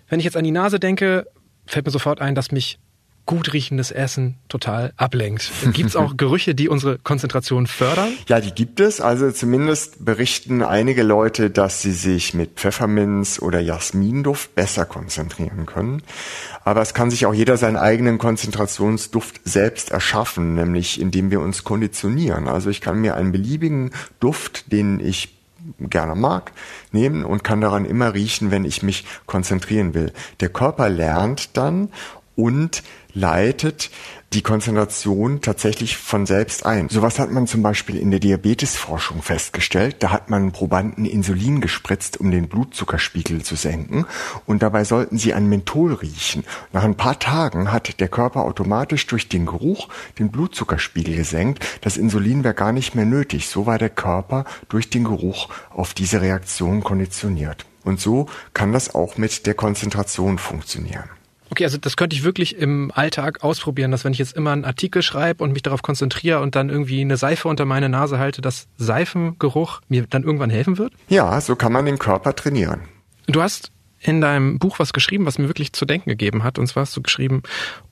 Wenn 0.09 0.19
ich 0.19 0.25
jetzt 0.25 0.37
an 0.37 0.45
die 0.45 0.51
Nase 0.51 0.81
denke, 0.81 1.27
fällt 1.67 1.87
mir 1.87 1.93
sofort 1.93 2.21
ein, 2.21 2.35
dass 2.35 2.51
mich 2.51 2.79
gut 3.29 3.53
riechendes 3.53 3.91
Essen 3.93 4.37
total 4.49 4.95
ablenkt. 4.97 5.53
Gibt 5.75 5.91
es 5.91 5.97
auch 5.97 6.17
Gerüche, 6.17 6.55
die 6.55 6.69
unsere 6.69 6.97
Konzentration 6.99 7.67
fördern? 7.67 8.09
Ja, 8.27 8.41
die 8.41 8.53
gibt 8.53 8.81
es. 8.81 9.03
Also 9.03 9.31
zumindest 9.31 10.03
berichten 10.03 10.63
einige 10.63 11.03
Leute, 11.03 11.51
dass 11.51 11.83
sie 11.83 11.93
sich 11.93 12.33
mit 12.33 12.53
Pfefferminz 12.59 13.39
oder 13.39 13.61
Jasminduft 13.61 14.55
besser 14.55 14.87
konzentrieren 14.87 15.67
können. 15.67 16.03
Aber 16.65 16.81
es 16.81 16.95
kann 16.95 17.11
sich 17.11 17.27
auch 17.27 17.35
jeder 17.35 17.59
seinen 17.59 17.77
eigenen 17.77 18.17
Konzentrationsduft 18.17 19.43
selbst 19.45 19.91
erschaffen, 19.91 20.55
nämlich 20.55 20.99
indem 20.99 21.31
wir 21.31 21.41
uns 21.41 21.65
konditionieren. 21.65 22.49
Also 22.49 22.71
ich 22.71 22.81
kann 22.81 22.99
mir 22.99 23.15
einen 23.15 23.31
beliebigen 23.31 23.91
Duft, 24.21 24.73
den 24.73 25.01
ich 25.01 25.35
gerne 25.79 26.15
mag, 26.15 26.53
nehmen 26.93 27.25
und 27.25 27.45
kann 27.45 27.61
daran 27.61 27.85
immer 27.85 28.15
riechen, 28.15 28.51
wenn 28.51 28.65
ich 28.65 28.83
mich 28.83 29.05
konzentrieren 29.27 29.95
will. 29.95 30.13
Der 30.41 30.49
Körper 30.49 30.89
lernt 30.89 31.57
dann 31.57 31.91
und 32.39 32.85
leitet 33.15 33.91
die 34.33 34.43
Konzentration 34.43 35.41
tatsächlich 35.41 35.97
von 35.97 36.25
selbst 36.25 36.65
ein. 36.67 36.89
Sowas 36.89 37.19
hat 37.19 37.33
man 37.33 37.49
zum 37.49 37.65
Beispiel 37.65 37.97
in 37.97 38.13
der 38.13 38.21
Diabetesforschung 38.21 39.23
festgestellt. 39.23 39.97
Da 40.01 40.13
hat 40.13 40.31
man 40.31 40.53
Probanden 40.53 41.05
Insulin 41.05 41.61
gespritzt, 41.61 42.21
um 42.21 42.31
den 42.31 42.49
Blutzuckerspiegel 42.49 43.43
zu 43.43 43.57
senken. 43.57 44.07
Und 44.47 44.63
dabei 44.63 44.85
sollten 44.85 45.19
sie 45.19 45.35
an 45.35 45.49
Menthol 45.49 45.95
riechen. 45.95 46.45
Nach 46.73 46.85
ein 46.85 46.95
paar 46.95 47.19
Tagen 47.19 47.73
hat 47.73 47.99
der 47.99 48.09
Körper 48.09 48.45
automatisch 48.45 49.09
durch 49.09 49.29
den 49.29 49.45
Geruch 49.45 49.89
den 50.21 50.31
Blutzuckerspiegel 50.31 51.17
gesenkt. 51.17 51.67
Das 51.81 51.97
Insulin 51.97 52.45
wäre 52.45 52.55
gar 52.55 52.73
nicht 52.73 52.95
mehr 52.95 53.07
nötig. 53.07 53.49
So 53.49 53.67
war 53.67 53.79
der 53.79 53.91
Körper 53.91 54.45
durch 54.69 54.91
den 54.91 55.03
Geruch 55.03 55.49
auf 55.71 55.93
diese 55.93 56.21
Reaktion 56.21 56.85
konditioniert. 56.85 57.67
Und 57.83 57.99
so 57.99 58.27
kann 58.55 58.73
das 58.73 58.95
auch 58.95 59.17
mit 59.17 59.47
der 59.47 59.55
Konzentration 59.55 60.39
funktionieren. 60.39 61.18
Okay, 61.51 61.65
also 61.65 61.79
das 61.79 61.97
könnte 61.97 62.15
ich 62.15 62.25
wirklich 62.25 62.57
im 62.57 62.93
Alltag 62.95 63.43
ausprobieren, 63.43 63.91
dass 63.91 64.05
wenn 64.05 64.13
ich 64.13 64.19
jetzt 64.19 64.37
immer 64.37 64.53
einen 64.53 64.65
Artikel 64.65 65.03
schreibe 65.03 65.43
und 65.43 65.53
mich 65.53 65.63
darauf 65.63 65.83
konzentriere 65.83 66.41
und 66.41 66.55
dann 66.55 66.69
irgendwie 66.69 67.01
eine 67.01 67.17
Seife 67.17 67.49
unter 67.49 67.65
meine 67.65 67.89
Nase 67.89 68.19
halte, 68.19 68.41
dass 68.43 68.69
Seifengeruch 68.77 69.81
mir 69.89 70.07
dann 70.09 70.25
irgendwann 70.25 70.51
helfen 70.51 70.79
wird? 70.79 70.93
Ja, 71.09 71.41
so 71.41 71.57
kann 71.57 71.73
man 71.73 71.87
den 71.87 71.99
Körper 71.99 72.35
trainieren. 72.35 72.83
Du 73.27 73.43
hast 73.43 73.73
in 74.01 74.21
deinem 74.21 74.59
Buch 74.59 74.79
was 74.79 74.93
geschrieben, 74.93 75.27
was 75.27 75.39
mir 75.39 75.49
wirklich 75.49 75.73
zu 75.73 75.85
denken 75.85 76.11
gegeben 76.11 76.45
hat. 76.45 76.59
Und 76.59 76.67
zwar 76.67 76.83
hast 76.83 76.97
du 76.97 77.03
geschrieben, 77.03 77.43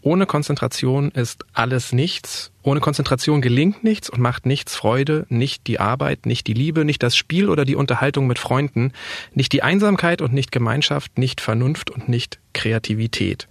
ohne 0.03 0.27
Konzentration 0.27 1.11
ist 1.11 1.45
alles 1.53 1.93
nichts. 1.93 2.53
Ohne 2.63 2.81
Konzentration 2.81 3.41
gelingt 3.41 3.83
nichts 3.85 4.09
und 4.09 4.21
macht 4.21 4.47
nichts 4.47 4.77
Freude, 4.77 5.27
nicht 5.29 5.67
die 5.67 5.81
Arbeit, 5.81 6.27
nicht 6.27 6.47
die 6.47 6.55
Liebe, 6.55 6.85
nicht 6.85 7.03
das 7.03 7.17
Spiel 7.17 7.49
oder 7.49 7.65
die 7.65 7.75
Unterhaltung 7.75 8.27
mit 8.27 8.39
Freunden, 8.39 8.93
nicht 9.35 9.53
die 9.53 9.63
Einsamkeit 9.63 10.23
und 10.23 10.33
nicht 10.33 10.53
Gemeinschaft, 10.53 11.19
nicht 11.19 11.41
Vernunft 11.41 11.91
und 11.91 12.09
nicht 12.09 12.39
Kreativität. 12.53 13.49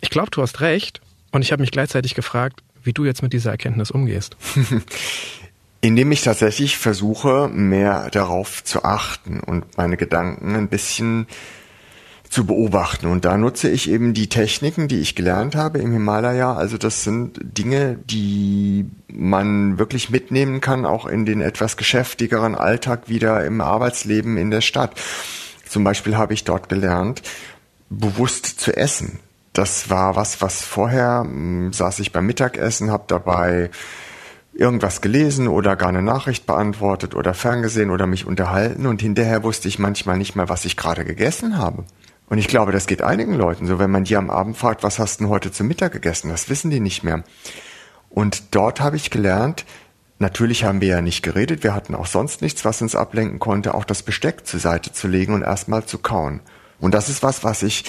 Ich 0.00 0.10
glaube, 0.10 0.30
du 0.30 0.42
hast 0.42 0.60
recht. 0.60 1.00
Und 1.32 1.42
ich 1.42 1.50
habe 1.50 1.62
mich 1.62 1.72
gleichzeitig 1.72 2.14
gefragt, 2.14 2.62
wie 2.84 2.92
du 2.92 3.04
jetzt 3.04 3.22
mit 3.22 3.32
dieser 3.32 3.50
Erkenntnis 3.50 3.90
umgehst. 3.90 4.36
Indem 5.80 6.12
ich 6.12 6.22
tatsächlich 6.22 6.78
versuche, 6.78 7.48
mehr 7.48 8.08
darauf 8.10 8.62
zu 8.62 8.84
achten 8.84 9.40
und 9.40 9.76
meine 9.76 9.96
Gedanken 9.96 10.54
ein 10.54 10.68
bisschen 10.68 11.26
zu 12.34 12.44
beobachten. 12.44 13.06
Und 13.06 13.24
da 13.24 13.36
nutze 13.38 13.70
ich 13.70 13.88
eben 13.88 14.12
die 14.12 14.28
Techniken, 14.28 14.88
die 14.88 15.00
ich 15.00 15.14
gelernt 15.14 15.54
habe 15.54 15.78
im 15.78 15.92
Himalaya. 15.92 16.54
Also 16.54 16.78
das 16.78 17.04
sind 17.04 17.38
Dinge, 17.40 17.96
die 18.10 18.90
man 19.06 19.78
wirklich 19.78 20.10
mitnehmen 20.10 20.60
kann, 20.60 20.84
auch 20.84 21.06
in 21.06 21.26
den 21.26 21.40
etwas 21.40 21.76
geschäftigeren 21.76 22.56
Alltag 22.56 23.08
wieder 23.08 23.44
im 23.44 23.60
Arbeitsleben 23.60 24.36
in 24.36 24.50
der 24.50 24.62
Stadt. 24.62 25.00
Zum 25.68 25.84
Beispiel 25.84 26.16
habe 26.16 26.34
ich 26.34 26.42
dort 26.42 26.68
gelernt, 26.68 27.22
bewusst 27.88 28.46
zu 28.60 28.76
essen. 28.76 29.20
Das 29.52 29.88
war 29.88 30.16
was, 30.16 30.42
was 30.42 30.62
vorher 30.62 31.20
hm, 31.24 31.72
saß 31.72 32.00
ich 32.00 32.10
beim 32.10 32.26
Mittagessen, 32.26 32.90
habe 32.90 33.04
dabei 33.06 33.70
irgendwas 34.52 35.00
gelesen 35.00 35.46
oder 35.46 35.76
gar 35.76 35.90
eine 35.90 36.02
Nachricht 36.02 36.46
beantwortet 36.46 37.14
oder 37.14 37.32
ferngesehen 37.32 37.90
oder 37.90 38.06
mich 38.06 38.26
unterhalten 38.26 38.86
und 38.86 39.02
hinterher 39.02 39.44
wusste 39.44 39.68
ich 39.68 39.78
manchmal 39.78 40.18
nicht 40.18 40.34
mehr, 40.34 40.48
was 40.48 40.64
ich 40.64 40.76
gerade 40.76 41.04
gegessen 41.04 41.58
habe. 41.58 41.84
Und 42.28 42.38
ich 42.38 42.48
glaube, 42.48 42.72
das 42.72 42.86
geht 42.86 43.02
einigen 43.02 43.34
Leuten 43.34 43.66
so, 43.66 43.78
wenn 43.78 43.90
man 43.90 44.04
die 44.04 44.16
am 44.16 44.30
Abend 44.30 44.56
fragt, 44.56 44.82
was 44.82 44.98
hast 44.98 45.20
du 45.20 45.24
denn 45.24 45.30
heute 45.30 45.52
zum 45.52 45.68
Mittag 45.68 45.92
gegessen? 45.92 46.30
Das 46.30 46.48
wissen 46.48 46.70
die 46.70 46.80
nicht 46.80 47.04
mehr. 47.04 47.22
Und 48.08 48.54
dort 48.54 48.80
habe 48.80 48.96
ich 48.96 49.10
gelernt, 49.10 49.64
natürlich 50.18 50.64
haben 50.64 50.80
wir 50.80 50.88
ja 50.88 51.00
nicht 51.00 51.22
geredet, 51.22 51.62
wir 51.62 51.74
hatten 51.74 51.94
auch 51.94 52.06
sonst 52.06 52.42
nichts, 52.42 52.64
was 52.64 52.80
uns 52.80 52.94
ablenken 52.94 53.38
konnte, 53.38 53.74
auch 53.74 53.84
das 53.84 54.02
Besteck 54.02 54.46
zur 54.46 54.60
Seite 54.60 54.92
zu 54.92 55.08
legen 55.08 55.34
und 55.34 55.42
erstmal 55.42 55.84
zu 55.84 55.98
kauen. 55.98 56.40
Und 56.80 56.94
das 56.94 57.08
ist 57.08 57.22
was, 57.22 57.44
was 57.44 57.62
ich 57.62 57.84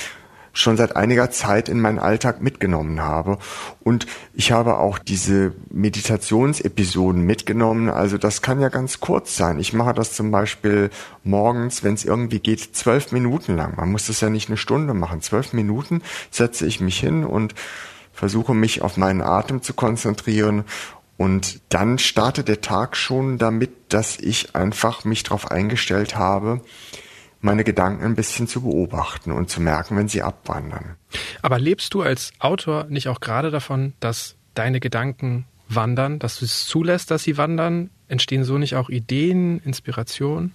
schon 0.56 0.78
seit 0.78 0.96
einiger 0.96 1.30
Zeit 1.30 1.70
in 1.70 1.80
meinen 1.80 2.00
Alltag 2.00 2.42
mitgenommen 2.42 3.02
habe. 3.02 3.38
Und 3.84 4.08
ich 4.34 4.52
habe 4.52 4.78
auch 4.78 4.98
diese 4.98 5.54
Meditationsepisoden 5.70 7.22
mitgenommen. 7.22 7.90
Also 7.90 8.18
das 8.18 8.42
kann 8.42 8.60
ja 8.62 8.70
ganz 8.70 9.00
kurz 9.00 9.36
sein. 9.36 9.60
Ich 9.60 9.74
mache 9.74 9.94
das 9.94 10.14
zum 10.14 10.32
Beispiel 10.32 10.90
morgens, 11.24 11.84
wenn 11.84 11.94
es 11.94 12.06
irgendwie 12.06 12.40
geht, 12.40 12.76
zwölf 12.76 13.12
Minuten 13.12 13.56
lang. 13.56 13.76
Man 13.76 13.92
muss 13.92 14.08
das 14.08 14.22
ja 14.22 14.30
nicht 14.30 14.50
eine 14.50 14.58
Stunde 14.58 14.94
machen. 14.94 15.22
Zwölf 15.22 15.54
Minuten 15.54 16.02
setze 16.32 16.66
ich 16.66 16.80
mich 16.80 17.00
hin 17.00 17.24
und 17.24 17.54
versuche 18.14 18.54
mich 18.54 18.82
auf 18.82 18.96
meinen 18.96 19.22
Atem 19.22 19.62
zu 19.62 19.74
konzentrieren 19.74 20.64
und 21.18 21.62
dann 21.70 21.98
startet 21.98 22.48
der 22.48 22.62
Tag 22.62 22.98
schon 22.98 23.38
damit, 23.38 23.72
dass 23.90 24.18
ich 24.20 24.56
einfach 24.56 25.06
mich 25.06 25.24
darauf 25.24 25.50
eingestellt 25.50 26.16
habe, 26.16 26.62
meine 27.42 27.64
Gedanken 27.64 28.04
ein 28.04 28.16
bisschen 28.16 28.48
zu 28.48 28.62
beobachten 28.62 29.32
und 29.32 29.50
zu 29.50 29.62
merken, 29.62 29.98
wenn 29.98 30.08
sie 30.08 30.22
abwandern. 30.22 30.96
Aber 31.42 31.60
lebst 31.60 31.94
du 31.94 32.02
als 32.02 32.34
Autor 32.40 32.86
nicht 32.90 33.08
auch 33.08 33.20
gerade 33.20 33.52
davon, 33.52 33.94
dass 34.00 34.36
deine 34.54 34.80
Gedanken 34.80 35.46
wandern, 35.68 36.20
dass 36.20 36.40
du 36.40 36.46
es 36.46 36.66
zulässt, 36.66 37.12
dass 37.12 37.24
sie 37.24 37.38
wandern? 37.38 37.90
Entstehen 38.08 38.44
so 38.44 38.60
nicht 38.60 38.76
auch 38.76 38.90
Ideen, 38.90 39.60
Inspiration? 39.66 40.54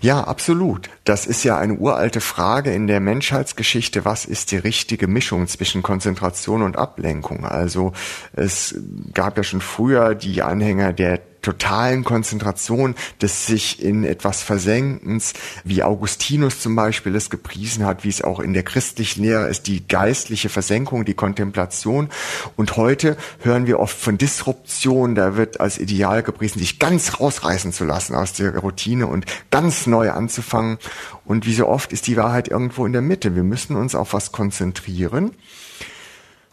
Ja, 0.00 0.22
absolut. 0.22 0.90
Das 1.02 1.26
ist 1.26 1.42
ja 1.42 1.58
eine 1.58 1.74
uralte 1.74 2.20
Frage 2.20 2.72
in 2.72 2.86
der 2.86 3.00
Menschheitsgeschichte. 3.00 4.04
Was 4.04 4.24
ist 4.24 4.52
die 4.52 4.58
richtige 4.58 5.08
Mischung 5.08 5.48
zwischen 5.48 5.82
Konzentration 5.82 6.62
und 6.62 6.76
Ablenkung? 6.76 7.44
Also 7.44 7.92
es 8.32 8.76
gab 9.12 9.36
ja 9.36 9.42
schon 9.42 9.60
früher 9.60 10.14
die 10.14 10.42
Anhänger 10.42 10.92
der 10.92 11.20
totalen 11.44 12.02
Konzentration, 12.02 12.94
des 13.22 13.46
sich 13.46 13.82
in 13.82 14.04
etwas 14.04 14.42
Versenkens, 14.42 15.34
wie 15.62 15.82
Augustinus 15.82 16.60
zum 16.60 16.74
Beispiel 16.74 17.14
es 17.14 17.30
gepriesen 17.30 17.84
hat, 17.84 18.02
wie 18.02 18.08
es 18.08 18.22
auch 18.22 18.40
in 18.40 18.54
der 18.54 18.62
christlichen 18.62 19.22
Lehre 19.22 19.48
ist, 19.48 19.66
die 19.66 19.86
geistliche 19.86 20.48
Versenkung, 20.48 21.04
die 21.04 21.14
Kontemplation. 21.14 22.08
Und 22.56 22.76
heute 22.76 23.16
hören 23.40 23.66
wir 23.66 23.78
oft 23.78 23.96
von 23.96 24.18
Disruption, 24.18 25.14
da 25.14 25.36
wird 25.36 25.60
als 25.60 25.78
Ideal 25.78 26.22
gepriesen, 26.22 26.58
sich 26.58 26.78
ganz 26.78 27.20
rausreißen 27.20 27.72
zu 27.72 27.84
lassen 27.84 28.14
aus 28.14 28.32
der 28.32 28.56
Routine 28.58 29.06
und 29.06 29.26
ganz 29.50 29.86
neu 29.86 30.10
anzufangen. 30.10 30.78
Und 31.24 31.46
wie 31.46 31.54
so 31.54 31.68
oft 31.68 31.92
ist 31.92 32.06
die 32.06 32.16
Wahrheit 32.16 32.48
irgendwo 32.48 32.86
in 32.86 32.92
der 32.92 33.02
Mitte. 33.02 33.36
Wir 33.36 33.44
müssen 33.44 33.76
uns 33.76 33.94
auf 33.94 34.12
was 34.12 34.32
konzentrieren 34.32 35.32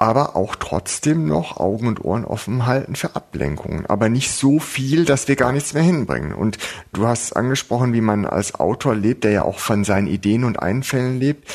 aber 0.02 0.36
auch 0.36 0.56
trotzdem 0.56 1.28
noch 1.28 1.58
Augen 1.58 1.86
und 1.86 2.04
Ohren 2.04 2.26
offen 2.26 2.66
halten 2.66 2.96
für 2.96 3.16
Ablenkungen. 3.16 3.86
Aber 3.86 4.10
nicht 4.10 4.32
so 4.32 4.58
viel, 4.58 5.06
dass 5.06 5.28
wir 5.28 5.36
gar 5.36 5.52
nichts 5.52 5.76
mehr 5.76 5.84
hinbringen. 5.84 6.34
Und 6.34 6.58
du 6.92 7.06
hast 7.06 7.34
angesprochen, 7.34 7.94
wie 7.94 8.02
man 8.02 8.26
als 8.26 8.56
Autor 8.56 8.96
lebt, 8.96 9.24
der 9.24 9.32
ja 9.32 9.44
auch 9.44 9.60
von 9.60 9.84
seinen 9.84 10.08
Ideen 10.08 10.44
und 10.44 10.60
Einfällen 10.60 11.20
lebt 11.20 11.48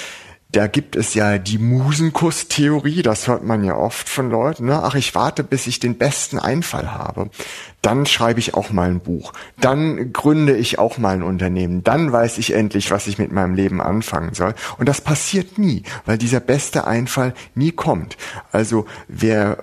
da 0.57 0.69
gibt 0.69 0.97
es 0.97 1.13
ja 1.13 1.37
die 1.37 1.59
Musenkuss-Theorie, 1.59 3.03
das 3.03 3.29
hört 3.29 3.45
man 3.45 3.63
ja 3.63 3.77
oft 3.77 4.09
von 4.09 4.31
Leuten. 4.31 4.65
Ne? 4.65 4.83
Ach, 4.83 4.95
ich 4.95 5.15
warte, 5.15 5.45
bis 5.45 5.67
ich 5.67 5.81
den 5.81 5.99
besten 5.99 6.39
Einfall 6.39 6.93
habe. 6.93 7.29
Dann 7.83 8.07
schreibe 8.07 8.41
ich 8.41 8.55
auch 8.55 8.71
mal 8.71 8.89
ein 8.89 9.01
Buch. 9.01 9.35
Dann 9.61 10.15
gründe 10.15 10.57
ich 10.57 10.79
auch 10.79 10.97
mal 10.97 11.15
ein 11.15 11.23
Unternehmen. 11.23 11.85
Dann 11.85 12.11
weiß 12.11 12.39
ich 12.39 12.55
endlich, 12.55 12.91
was 12.91 13.07
ich 13.07 13.19
mit 13.19 13.33
meinem 13.33 13.55
Leben 13.55 13.83
anfangen 13.83 14.33
soll. 14.33 14.55
Und 14.79 14.89
das 14.89 15.03
passiert 15.03 15.59
nie, 15.59 15.83
weil 16.07 16.17
dieser 16.17 16.41
beste 16.41 16.87
Einfall 16.87 17.35
nie 17.55 17.73
kommt. 17.73 18.17
Also 18.51 18.87
wer 19.09 19.59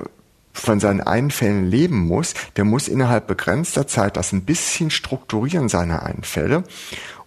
von 0.51 0.79
seinen 0.79 1.01
Einfällen 1.01 1.65
leben 1.65 2.05
muss, 2.05 2.35
der 2.55 2.65
muss 2.65 2.87
innerhalb 2.87 3.25
begrenzter 3.25 3.87
Zeit 3.87 4.15
das 4.15 4.31
ein 4.31 4.45
bisschen 4.45 4.91
strukturieren, 4.91 5.69
seine 5.69 6.03
Einfälle, 6.03 6.63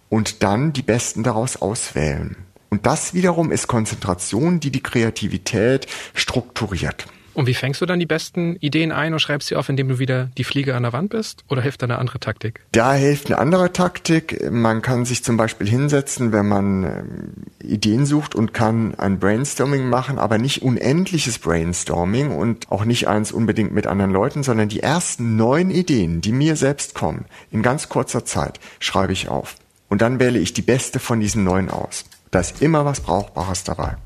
und 0.08 0.44
dann 0.44 0.72
die 0.72 0.82
besten 0.82 1.24
daraus 1.24 1.60
auswählen. 1.60 2.45
Und 2.68 2.86
das 2.86 3.14
wiederum 3.14 3.52
ist 3.52 3.68
Konzentration, 3.68 4.60
die 4.60 4.70
die 4.70 4.82
Kreativität 4.82 5.86
strukturiert. 6.14 7.06
Und 7.36 7.46
wie 7.46 7.52
fängst 7.52 7.82
du 7.82 7.86
dann 7.86 8.00
die 8.00 8.06
besten 8.06 8.56
Ideen 8.60 8.92
ein 8.92 9.12
und 9.12 9.18
schreibst 9.18 9.48
sie 9.48 9.56
auf, 9.56 9.68
indem 9.68 9.88
du 9.88 9.98
wieder 9.98 10.30
die 10.38 10.44
Fliege 10.44 10.74
an 10.74 10.84
der 10.84 10.94
Wand 10.94 11.10
bist? 11.10 11.44
Oder 11.50 11.60
hilft 11.60 11.82
da 11.82 11.84
eine 11.84 11.98
andere 11.98 12.18
Taktik? 12.18 12.60
Da 12.72 12.94
hilft 12.94 13.26
eine 13.26 13.38
andere 13.38 13.74
Taktik. 13.74 14.50
Man 14.50 14.80
kann 14.80 15.04
sich 15.04 15.22
zum 15.22 15.36
Beispiel 15.36 15.68
hinsetzen, 15.68 16.32
wenn 16.32 16.48
man 16.48 16.84
ähm, 16.84 17.32
Ideen 17.62 18.06
sucht 18.06 18.34
und 18.34 18.54
kann 18.54 18.94
ein 18.94 19.18
Brainstorming 19.18 19.86
machen, 19.86 20.18
aber 20.18 20.38
nicht 20.38 20.62
unendliches 20.62 21.38
Brainstorming 21.38 22.30
und 22.30 22.72
auch 22.72 22.86
nicht 22.86 23.06
eins 23.06 23.32
unbedingt 23.32 23.74
mit 23.74 23.86
anderen 23.86 24.12
Leuten, 24.12 24.42
sondern 24.42 24.70
die 24.70 24.80
ersten 24.80 25.36
neun 25.36 25.70
Ideen, 25.70 26.22
die 26.22 26.32
mir 26.32 26.56
selbst 26.56 26.94
kommen, 26.94 27.26
in 27.50 27.62
ganz 27.62 27.90
kurzer 27.90 28.24
Zeit, 28.24 28.60
schreibe 28.80 29.12
ich 29.12 29.28
auf. 29.28 29.56
Und 29.90 30.00
dann 30.00 30.20
wähle 30.20 30.38
ich 30.38 30.54
die 30.54 30.62
beste 30.62 31.00
von 31.00 31.20
diesen 31.20 31.44
neun 31.44 31.68
aus. 31.68 32.06
Da 32.30 32.40
ist 32.40 32.62
immer 32.62 32.84
was 32.84 33.00
Brauchbares 33.00 33.64
dabei. 33.64 33.96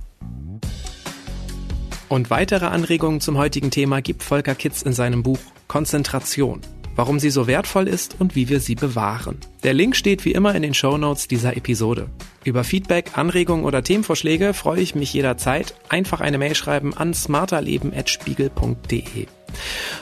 Und 2.09 2.31
weitere 2.31 2.67
Anregungen 2.67 3.21
zum 3.21 3.37
heutigen 3.39 3.71
Thema 3.71 4.03
gibt 4.03 4.25
Volker 4.25 4.57
Kitz 4.57 4.83
in 4.83 4.93
seinem 4.93 5.23
Buch 5.23 5.39
Konzentration. 5.69 6.61
Warum 6.97 7.21
sie 7.21 7.31
so 7.31 7.47
wertvoll 7.47 7.87
ist 7.87 8.17
und 8.19 8.35
wie 8.35 8.49
wir 8.49 8.59
sie 8.59 8.75
bewahren. 8.75 9.39
Der 9.63 9.75
Link 9.75 9.95
steht 9.95 10.25
wie 10.25 10.33
immer 10.33 10.57
in 10.57 10.63
den 10.63 10.75
Show 10.75 10.99
Notes 10.99 11.29
dieser 11.29 11.57
Episode. 11.57 12.11
Über 12.45 12.65
Feedback, 12.65 13.17
Anregungen 13.17 13.65
oder 13.65 13.85
Themenvorschläge 13.85 14.55
freue 14.55 14.81
ich 14.81 14.97
mich 14.97 15.15
jederzeit. 15.15 15.77
Einfach 15.89 16.21
eine 16.21 16.39
Mail 16.39 16.57
schreiben 16.57 16.97
an 16.97 17.15
smarterleben.spiegel.de. 17.15 19.29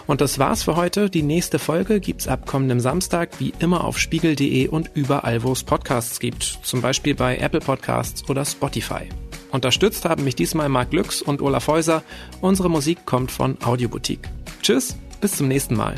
Und 0.06 0.20
das 0.20 0.38
war's 0.38 0.62
für 0.62 0.76
heute. 0.76 1.10
Die 1.10 1.22
nächste 1.22 1.58
Folge 1.58 2.00
gibt's 2.00 2.28
ab 2.28 2.46
kommendem 2.46 2.80
Samstag 2.80 3.30
wie 3.38 3.52
immer 3.58 3.84
auf 3.84 3.98
spiegel.de 3.98 4.68
und 4.68 4.90
überall, 4.94 5.42
wo 5.42 5.52
es 5.52 5.64
Podcasts 5.64 6.20
gibt. 6.20 6.58
Zum 6.62 6.80
Beispiel 6.80 7.14
bei 7.14 7.38
Apple 7.38 7.60
Podcasts 7.60 8.28
oder 8.28 8.44
Spotify. 8.44 9.08
Unterstützt 9.50 10.04
haben 10.04 10.24
mich 10.24 10.36
diesmal 10.36 10.68
Marc 10.68 10.92
Lüx 10.92 11.22
und 11.22 11.40
Olaf 11.40 11.68
Häuser. 11.68 12.02
Unsere 12.40 12.68
Musik 12.68 13.06
kommt 13.06 13.30
von 13.30 13.56
Audioboutique. 13.64 14.28
Tschüss, 14.62 14.96
bis 15.20 15.36
zum 15.36 15.48
nächsten 15.48 15.76
Mal. 15.76 15.94